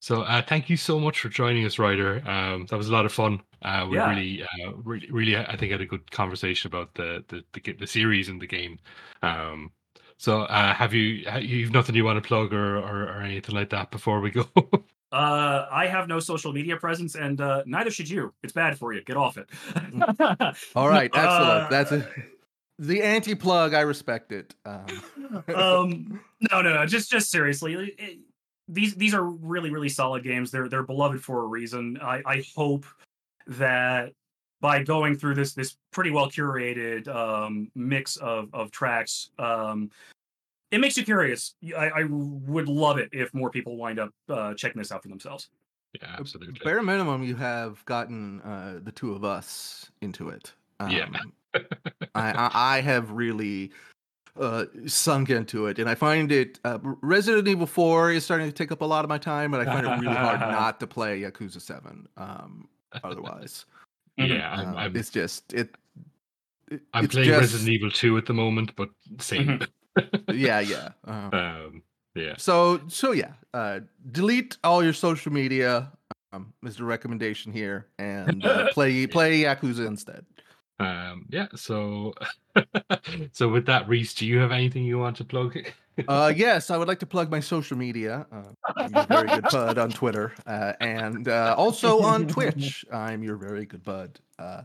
[0.00, 2.22] so uh, thank you so much for joining us, Ryder.
[2.28, 3.40] Um, that was a lot of fun.
[3.62, 4.08] Uh, we Yeah.
[4.08, 7.86] really, uh, really, really, I think had a good conversation about the the the, the
[7.86, 8.78] series and the game.
[9.22, 9.72] Um,
[10.18, 13.70] so, uh, have you you've nothing you want to plug or, or or anything like
[13.70, 14.48] that before we go?
[15.12, 18.32] Uh, I have no social media presence, and uh, neither should you.
[18.42, 19.02] It's bad for you.
[19.02, 19.48] Get off it.
[20.76, 21.24] All right, excellent.
[21.24, 22.08] Uh, That's a,
[22.78, 23.74] the anti plug.
[23.74, 24.54] I respect it.
[24.64, 24.86] Um,
[25.54, 26.20] um,
[26.50, 26.86] no, no, no.
[26.86, 28.18] Just, just seriously, it- it-
[28.72, 30.52] these these are really, really solid games.
[30.52, 31.98] They're they're beloved for a reason.
[32.00, 32.86] I, I hope
[33.48, 34.12] that
[34.60, 39.90] by going through this this pretty well curated um, mix of of tracks, um,
[40.70, 41.54] it makes you curious.
[41.76, 45.08] I, I would love it if more people wind up uh, checking this out for
[45.08, 45.48] themselves.
[46.00, 46.58] yeah, absolutely.
[46.64, 50.52] bare minimum, you have gotten uh, the two of us into it.
[50.88, 51.06] Yeah.
[51.06, 51.32] Um,
[52.14, 53.72] I, I I have really
[54.40, 56.60] uh, sunk into it, and I find it.
[56.64, 59.60] Uh, Resident Evil Four is starting to take up a lot of my time, but
[59.60, 62.08] I find it really hard not to play Yakuza Seven.
[62.16, 62.68] Um,
[63.02, 63.66] otherwise,
[64.16, 65.74] yeah, I'm, Um, I'm, it's just it.
[66.70, 68.88] it- I'm playing just- Resident Evil Two at the moment, but
[69.18, 69.60] same.
[70.32, 70.90] Yeah, yeah.
[71.06, 71.82] Uh, um,
[72.14, 72.34] yeah.
[72.36, 73.80] so so yeah, uh,
[74.10, 75.90] delete all your social media.
[76.32, 80.24] Um, is the recommendation here, and uh, play play Yakuza instead.
[80.80, 82.14] Um, yeah, so
[83.32, 85.58] so with that, Reese, do you have anything you want to plug?
[86.08, 88.26] Uh, yes, I would like to plug my social media.
[88.32, 92.84] Uh, I'm your very good bud on Twitter, uh, and uh, also on Twitch.
[92.90, 94.62] I'm your very good bud, uh,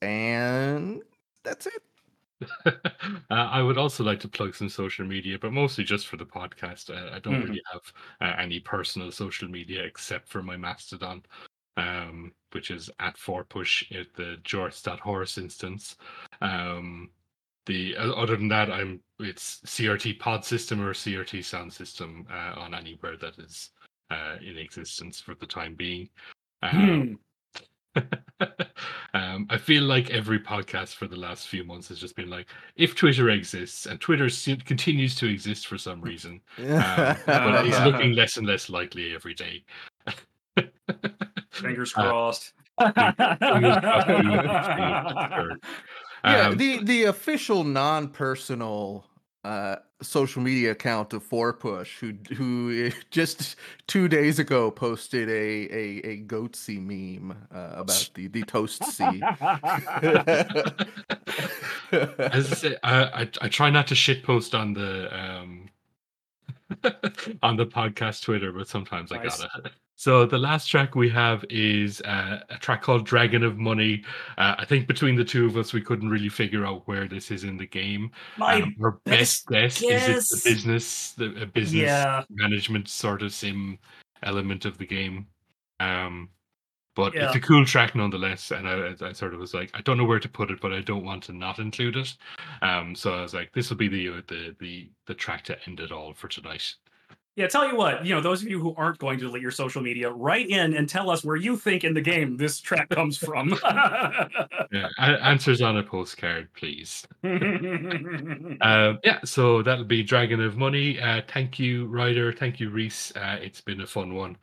[0.00, 1.02] and
[1.44, 1.82] that's it.
[2.66, 2.70] uh,
[3.30, 6.90] I would also like to plug some social media, but mostly just for the podcast.
[6.90, 7.48] Uh, I don't Mhm.
[7.48, 11.22] really have uh, any personal social media except for my Mastodon,
[11.76, 15.96] um, which is at four push at the jorts.horse instance.
[16.40, 17.10] Um,
[17.66, 22.72] the other than that, I'm it's CRT Pod System or CRT Sound System uh, on
[22.72, 23.70] anywhere that is
[24.10, 26.08] uh, in existence for the time being.
[26.62, 27.14] Um, Hmm.
[29.14, 32.46] um, I feel like every podcast for the last few months has just been like,
[32.76, 37.80] if Twitter exists, and Twitter s- continues to exist for some reason, um, but it's
[37.84, 39.64] looking less and less likely every day.
[41.50, 42.52] Fingers Uh, crossed.
[42.80, 45.34] fingers crossed we will be free.
[45.36, 45.56] Sure.
[46.24, 49.04] yeah, Um, the the official non-personal
[49.44, 53.56] uh, social media account of Four Push, who who just
[53.86, 59.22] two days ago posted a a, a goatsy meme uh, about the the toast sea.
[61.90, 65.57] As I say, I, I I try not to shit post on the um
[67.42, 69.48] on the podcast Twitter, but sometimes I gotta.
[69.96, 74.04] So the last track we have is uh, a track called "Dragon of Money."
[74.36, 77.32] Uh, I think between the two of us, we couldn't really figure out where this
[77.32, 78.12] is in the game.
[78.36, 82.22] My Um, our best best guess, is it's guess- the business, the a business yeah,
[82.30, 83.78] management sort of sim
[84.22, 85.26] element of the game.
[85.80, 86.28] Um,
[86.98, 87.26] but Yeah.
[87.28, 90.04] it's a cool track nonetheless, and I, I sort of was like, I don't know
[90.04, 92.12] where to put it, but I don't want to not include it.
[92.60, 95.56] Um, so I was like, this will be the uh, the the the track to
[95.68, 96.74] end it all for tonight.
[97.36, 97.46] yeah.
[97.46, 99.80] Tell you what, you know, those of you who aren't going to delete your social
[99.80, 103.16] media, write in and tell us where you think in the game this track comes
[103.16, 103.56] from.
[104.70, 107.06] Yeah, answers on a postcard, please.
[107.24, 108.58] Um,
[109.04, 111.00] yeah, so that'll be Dragon of Money.
[111.00, 112.32] Uh, thank you, Ryder.
[112.34, 113.12] Thank you, Reese.
[113.16, 114.36] Uh, it's been a fun one.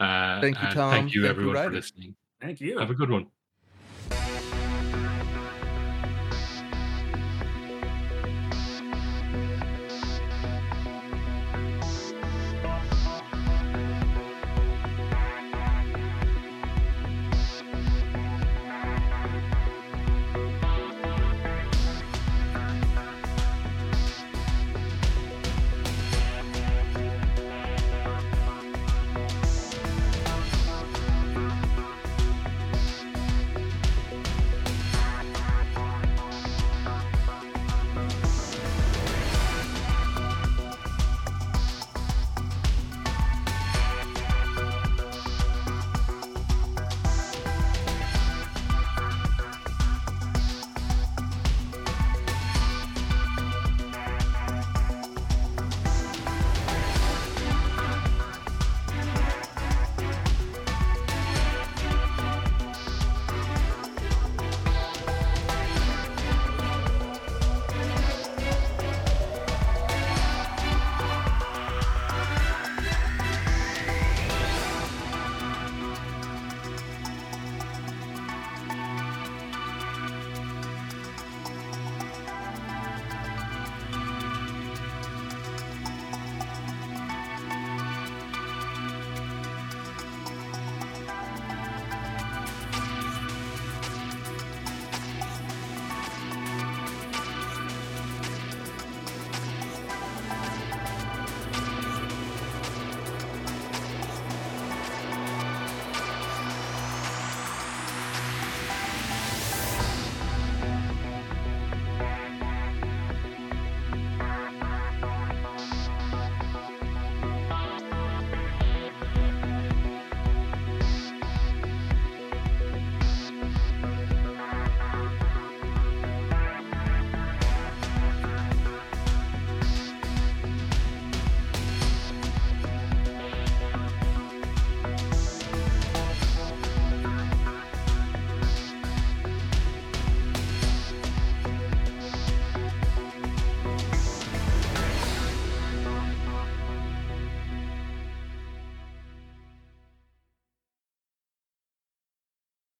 [0.00, 0.90] Uh, Thank you, Tom.
[0.90, 2.14] Thank you, Thank you, everyone, for listening.
[2.40, 2.78] Thank you.
[2.78, 3.26] Have a good one.